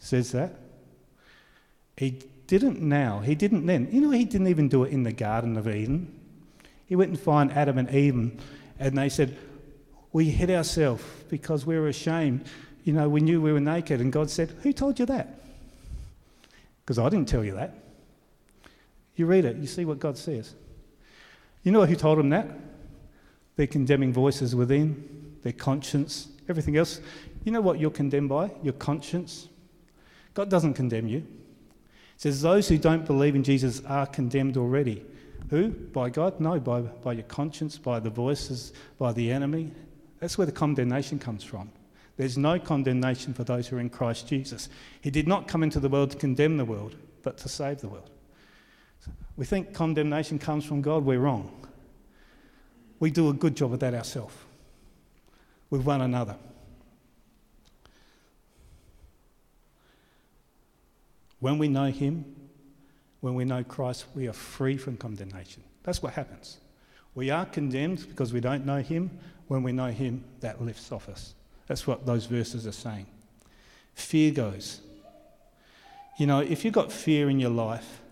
says 0.00 0.32
that. 0.32 0.56
He 1.96 2.18
didn't 2.46 2.80
now, 2.80 3.20
he 3.20 3.36
didn't 3.36 3.66
then. 3.66 3.88
You 3.92 4.00
know, 4.00 4.10
he 4.10 4.24
didn't 4.24 4.48
even 4.48 4.68
do 4.68 4.82
it 4.82 4.92
in 4.92 5.04
the 5.04 5.12
Garden 5.12 5.56
of 5.56 5.68
Eden. 5.68 6.12
He 6.86 6.96
went 6.96 7.10
and 7.10 7.20
found 7.20 7.52
Adam 7.52 7.78
and 7.78 7.88
Eve, 7.90 8.40
and 8.80 8.98
they 8.98 9.08
said, 9.08 9.36
We 10.12 10.30
hid 10.30 10.50
ourselves 10.50 11.04
because 11.28 11.64
we 11.64 11.78
were 11.78 11.88
ashamed. 11.88 12.46
You 12.82 12.94
know, 12.94 13.08
we 13.08 13.20
knew 13.20 13.40
we 13.40 13.52
were 13.52 13.60
naked. 13.60 14.00
And 14.00 14.10
God 14.10 14.30
said, 14.30 14.50
Who 14.62 14.72
told 14.72 14.98
you 14.98 15.06
that? 15.06 15.38
Because 16.82 16.98
I 16.98 17.08
didn't 17.10 17.28
tell 17.28 17.44
you 17.44 17.54
that. 17.54 17.74
You 19.14 19.26
read 19.26 19.44
it, 19.44 19.56
you 19.56 19.66
see 19.66 19.84
what 19.84 19.98
God 19.98 20.16
says. 20.16 20.54
You 21.62 21.72
know 21.72 21.84
who 21.84 21.96
told 21.96 22.18
them 22.18 22.30
that? 22.30 22.48
Their 23.56 23.66
condemning 23.66 24.12
voices 24.12 24.54
within, 24.54 25.36
their 25.42 25.52
conscience, 25.52 26.28
everything 26.48 26.76
else. 26.76 27.00
You 27.44 27.52
know 27.52 27.60
what 27.60 27.78
you're 27.78 27.90
condemned 27.90 28.28
by? 28.28 28.50
Your 28.62 28.72
conscience. 28.74 29.48
God 30.34 30.48
doesn't 30.48 30.74
condemn 30.74 31.08
you. 31.08 31.18
It 31.18 31.24
says 32.16 32.42
those 32.42 32.68
who 32.68 32.78
don't 32.78 33.06
believe 33.06 33.34
in 33.34 33.42
Jesus 33.42 33.82
are 33.84 34.06
condemned 34.06 34.56
already. 34.56 35.04
Who? 35.50 35.70
By 35.70 36.10
God? 36.10 36.38
No, 36.40 36.60
by, 36.60 36.80
by 36.80 37.14
your 37.14 37.24
conscience, 37.24 37.76
by 37.76 37.98
the 37.98 38.10
voices, 38.10 38.72
by 38.98 39.12
the 39.12 39.32
enemy. 39.32 39.72
That's 40.20 40.38
where 40.38 40.46
the 40.46 40.52
condemnation 40.52 41.18
comes 41.18 41.42
from. 41.42 41.70
There's 42.16 42.36
no 42.36 42.58
condemnation 42.58 43.32
for 43.32 43.44
those 43.44 43.66
who 43.66 43.76
are 43.76 43.80
in 43.80 43.88
Christ 43.88 44.28
Jesus. 44.28 44.68
He 45.00 45.10
did 45.10 45.26
not 45.26 45.48
come 45.48 45.62
into 45.62 45.80
the 45.80 45.88
world 45.88 46.10
to 46.10 46.18
condemn 46.18 46.58
the 46.58 46.64
world, 46.64 46.94
but 47.22 47.38
to 47.38 47.48
save 47.48 47.80
the 47.80 47.88
world. 47.88 48.10
We 49.40 49.46
think 49.46 49.72
condemnation 49.72 50.38
comes 50.38 50.66
from 50.66 50.82
God, 50.82 51.02
we're 51.06 51.18
wrong. 51.18 51.66
We 52.98 53.10
do 53.10 53.30
a 53.30 53.32
good 53.32 53.56
job 53.56 53.72
of 53.72 53.80
that 53.80 53.94
ourselves, 53.94 54.34
with 55.70 55.80
one 55.80 56.02
another. 56.02 56.36
When 61.38 61.56
we 61.56 61.68
know 61.68 61.86
Him, 61.86 62.26
when 63.22 63.34
we 63.34 63.46
know 63.46 63.64
Christ, 63.64 64.04
we 64.14 64.28
are 64.28 64.34
free 64.34 64.76
from 64.76 64.98
condemnation. 64.98 65.62
That's 65.84 66.02
what 66.02 66.12
happens. 66.12 66.58
We 67.14 67.30
are 67.30 67.46
condemned 67.46 68.06
because 68.10 68.34
we 68.34 68.40
don't 68.40 68.66
know 68.66 68.82
Him. 68.82 69.10
When 69.48 69.62
we 69.62 69.72
know 69.72 69.88
Him, 69.88 70.22
that 70.40 70.60
lifts 70.60 70.92
off 70.92 71.08
us. 71.08 71.32
That's 71.66 71.86
what 71.86 72.04
those 72.04 72.26
verses 72.26 72.66
are 72.66 72.72
saying. 72.72 73.06
Fear 73.94 74.32
goes. 74.32 74.82
You 76.18 76.26
know, 76.26 76.40
if 76.40 76.62
you've 76.62 76.74
got 76.74 76.92
fear 76.92 77.30
in 77.30 77.40
your 77.40 77.48
life, 77.48 78.02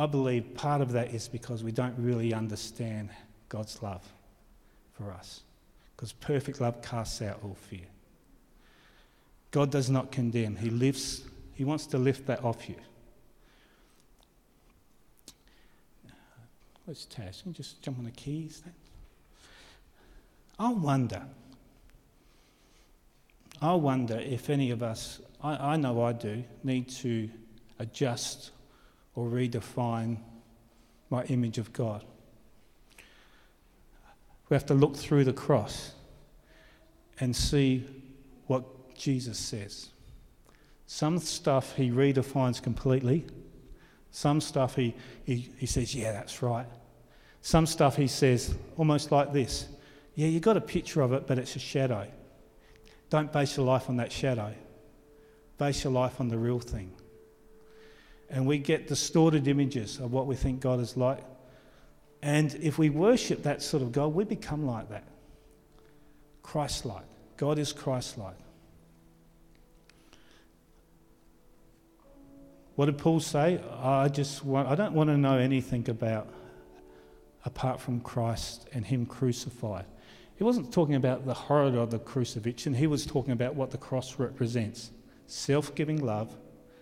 I 0.00 0.06
believe 0.06 0.54
part 0.54 0.80
of 0.80 0.92
that 0.92 1.12
is 1.12 1.28
because 1.28 1.62
we 1.62 1.72
don't 1.72 1.94
really 1.98 2.32
understand 2.32 3.10
God's 3.50 3.82
love 3.82 4.02
for 4.94 5.12
us. 5.12 5.42
Because 5.94 6.14
perfect 6.14 6.58
love 6.58 6.80
casts 6.80 7.20
out 7.20 7.38
all 7.44 7.54
fear. 7.68 7.84
God 9.50 9.70
does 9.70 9.90
not 9.90 10.10
condemn. 10.10 10.56
He 10.56 10.70
lifts, 10.70 11.24
He 11.52 11.66
wants 11.66 11.84
to 11.88 11.98
lift 11.98 12.26
that 12.28 12.42
off 12.42 12.66
you. 12.66 12.76
Let's 16.86 17.04
test. 17.04 17.42
Can 17.42 17.50
you 17.50 17.56
just 17.56 17.82
jump 17.82 17.98
on 17.98 18.06
the 18.06 18.10
keys? 18.10 18.62
I 20.58 20.72
wonder. 20.72 21.22
I 23.60 23.74
wonder 23.74 24.18
if 24.18 24.48
any 24.48 24.70
of 24.70 24.82
us, 24.82 25.20
I, 25.42 25.74
I 25.74 25.76
know 25.76 26.02
I 26.02 26.14
do, 26.14 26.42
need 26.64 26.88
to 26.88 27.28
adjust 27.78 28.52
or 29.14 29.26
redefine 29.26 30.18
my 31.10 31.24
image 31.24 31.58
of 31.58 31.72
God. 31.72 32.04
We 34.48 34.54
have 34.54 34.66
to 34.66 34.74
look 34.74 34.96
through 34.96 35.24
the 35.24 35.32
cross 35.32 35.92
and 37.20 37.34
see 37.34 37.86
what 38.46 38.94
Jesus 38.96 39.38
says. 39.38 39.90
Some 40.86 41.18
stuff 41.18 41.76
he 41.76 41.90
redefines 41.90 42.60
completely. 42.60 43.24
Some 44.10 44.40
stuff 44.40 44.74
he, 44.74 44.94
he, 45.24 45.52
he 45.56 45.66
says, 45.66 45.94
yeah, 45.94 46.12
that's 46.12 46.42
right. 46.42 46.66
Some 47.42 47.66
stuff 47.66 47.96
he 47.96 48.08
says 48.08 48.54
almost 48.76 49.12
like 49.12 49.32
this 49.32 49.68
Yeah, 50.14 50.26
you 50.26 50.40
got 50.40 50.56
a 50.56 50.60
picture 50.60 51.00
of 51.00 51.12
it, 51.12 51.26
but 51.26 51.38
it's 51.38 51.56
a 51.56 51.60
shadow. 51.60 52.06
Don't 53.08 53.32
base 53.32 53.56
your 53.56 53.66
life 53.66 53.88
on 53.88 53.96
that 53.96 54.12
shadow, 54.12 54.54
base 55.58 55.84
your 55.84 55.92
life 55.92 56.20
on 56.20 56.28
the 56.28 56.38
real 56.38 56.60
thing. 56.60 56.92
And 58.30 58.46
we 58.46 58.58
get 58.58 58.86
distorted 58.86 59.48
images 59.48 59.98
of 59.98 60.12
what 60.12 60.26
we 60.26 60.36
think 60.36 60.60
God 60.60 60.80
is 60.80 60.96
like. 60.96 61.24
And 62.22 62.54
if 62.56 62.78
we 62.78 62.90
worship 62.90 63.42
that 63.42 63.62
sort 63.62 63.82
of 63.82 63.92
God, 63.92 64.08
we 64.14 64.24
become 64.24 64.66
like 64.66 64.88
that 64.90 65.04
Christ 66.42 66.84
like. 66.84 67.04
God 67.36 67.58
is 67.58 67.72
Christ 67.72 68.18
like. 68.18 68.36
What 72.76 72.86
did 72.86 72.98
Paul 72.98 73.20
say? 73.20 73.60
I 73.82 74.08
just 74.08 74.44
want, 74.44 74.68
I 74.68 74.74
don't 74.74 74.94
want 74.94 75.10
to 75.10 75.16
know 75.16 75.38
anything 75.38 75.88
about 75.88 76.28
apart 77.44 77.80
from 77.80 78.00
Christ 78.00 78.68
and 78.72 78.84
Him 78.84 79.06
crucified. 79.06 79.86
He 80.36 80.44
wasn't 80.44 80.72
talking 80.72 80.94
about 80.94 81.26
the 81.26 81.34
horror 81.34 81.78
of 81.78 81.90
the 81.90 81.98
crucifixion, 81.98 82.72
he 82.72 82.86
was 82.86 83.04
talking 83.04 83.32
about 83.32 83.54
what 83.54 83.70
the 83.70 83.76
cross 83.76 84.18
represents 84.18 84.90
self 85.26 85.74
giving 85.74 86.02
love, 86.02 86.34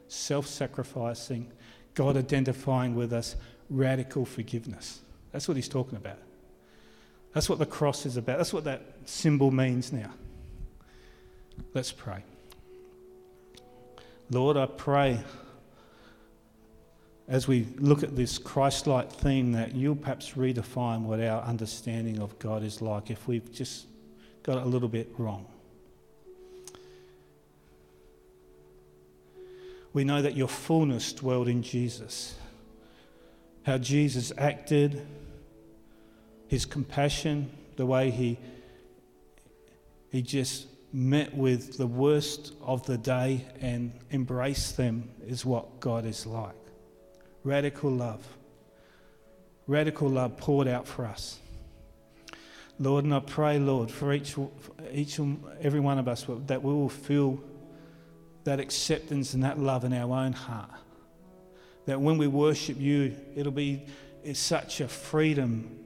self 0.08 0.46
sacrificing, 0.46 1.50
God 1.94 2.16
identifying 2.16 2.94
with 2.94 3.12
us, 3.12 3.36
radical 3.70 4.24
forgiveness. 4.24 5.00
That's 5.32 5.46
what 5.46 5.56
he's 5.56 5.68
talking 5.68 5.96
about. 5.96 6.18
That's 7.34 7.48
what 7.48 7.58
the 7.58 7.66
cross 7.66 8.06
is 8.06 8.16
about. 8.16 8.38
That's 8.38 8.52
what 8.52 8.64
that 8.64 8.82
symbol 9.04 9.50
means 9.50 9.92
now. 9.92 10.10
Let's 11.74 11.92
pray. 11.92 12.24
Lord, 14.30 14.56
I 14.56 14.66
pray 14.66 15.20
as 17.28 17.46
we 17.46 17.66
look 17.76 18.02
at 18.02 18.16
this 18.16 18.38
Christ 18.38 18.86
like 18.86 19.12
theme 19.12 19.52
that 19.52 19.74
you'll 19.74 19.96
perhaps 19.96 20.32
redefine 20.32 21.02
what 21.02 21.20
our 21.20 21.42
understanding 21.42 22.20
of 22.20 22.38
God 22.38 22.62
is 22.62 22.80
like 22.80 23.10
if 23.10 23.28
we've 23.28 23.52
just 23.52 23.86
got 24.42 24.56
it 24.56 24.62
a 24.64 24.68
little 24.68 24.88
bit 24.88 25.12
wrong. 25.18 25.46
We 29.98 30.04
know 30.04 30.22
that 30.22 30.36
your 30.36 30.46
fullness 30.46 31.12
dwelled 31.12 31.48
in 31.48 31.60
Jesus. 31.60 32.36
How 33.64 33.78
Jesus 33.78 34.32
acted, 34.38 35.04
his 36.46 36.64
compassion, 36.64 37.50
the 37.74 37.84
way 37.84 38.12
he, 38.12 38.38
he 40.12 40.22
just 40.22 40.68
met 40.92 41.34
with 41.34 41.78
the 41.78 41.88
worst 41.88 42.52
of 42.62 42.86
the 42.86 42.96
day 42.96 43.44
and 43.60 43.90
embraced 44.12 44.76
them 44.76 45.10
is 45.26 45.44
what 45.44 45.80
God 45.80 46.06
is 46.06 46.26
like 46.26 46.54
radical 47.42 47.90
love. 47.90 48.24
Radical 49.66 50.10
love 50.10 50.36
poured 50.36 50.68
out 50.68 50.86
for 50.86 51.06
us. 51.06 51.40
Lord, 52.78 53.04
and 53.04 53.12
I 53.12 53.18
pray, 53.18 53.58
Lord, 53.58 53.90
for 53.90 54.12
each, 54.12 54.36
each 54.92 55.18
every 55.60 55.80
one 55.80 55.98
of 55.98 56.06
us 56.06 56.24
that 56.46 56.62
we 56.62 56.72
will 56.72 56.88
feel 56.88 57.40
that 58.48 58.60
acceptance 58.60 59.34
and 59.34 59.42
that 59.42 59.58
love 59.58 59.84
in 59.84 59.92
our 59.92 60.10
own 60.18 60.32
heart. 60.32 60.70
That 61.84 62.00
when 62.00 62.16
we 62.16 62.26
worship 62.26 62.80
you, 62.80 63.14
it'll 63.36 63.52
be 63.52 63.84
it's 64.24 64.40
such 64.40 64.80
a 64.80 64.88
freedom, 64.88 65.78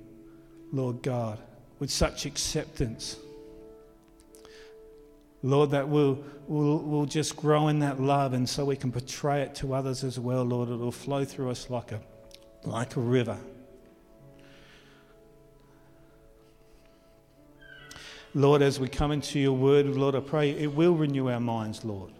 Lord 0.73 1.03
God, 1.03 1.41
with 1.81 1.91
such 1.91 2.25
acceptance. 2.25 3.17
Lord, 5.43 5.73
that 5.73 5.89
we'll, 5.89 6.23
we'll, 6.47 6.79
we'll 6.79 7.05
just 7.05 7.35
grow 7.37 7.67
in 7.67 7.81
that 7.81 8.01
love 8.01 8.33
and 8.33 8.49
so 8.49 8.65
we 8.65 8.77
can 8.77 8.93
portray 8.93 9.43
it 9.43 9.57
to 9.57 9.75
others 9.75 10.05
as 10.05 10.21
well, 10.21 10.45
Lord. 10.45 10.69
It'll 10.69 10.93
flow 10.93 11.25
through 11.25 11.51
us 11.51 11.69
like 11.69 11.91
a, 11.91 12.01
like 12.63 12.95
a 12.95 13.01
river. 13.01 13.39
Lord, 18.35 18.63
as 18.63 18.79
we 18.79 18.87
come 18.87 19.11
into 19.11 19.41
your 19.41 19.57
word, 19.57 19.87
Lord, 19.87 20.15
I 20.15 20.21
pray 20.21 20.53
it 20.53 20.73
will 20.73 20.95
renew 20.95 21.29
our 21.29 21.41
minds, 21.41 21.85
Lord. 21.85 22.13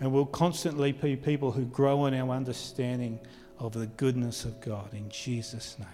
And 0.00 0.12
we'll 0.12 0.26
constantly 0.26 0.92
be 0.92 1.16
people 1.16 1.52
who 1.52 1.64
grow 1.64 2.06
in 2.06 2.14
our 2.14 2.30
understanding 2.30 3.20
of 3.58 3.72
the 3.72 3.86
goodness 3.86 4.44
of 4.44 4.60
God. 4.60 4.92
In 4.92 5.08
Jesus' 5.08 5.76
name. 5.78 5.88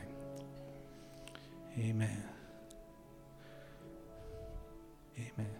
Amen. 1.78 2.24
Amen. 5.18 5.59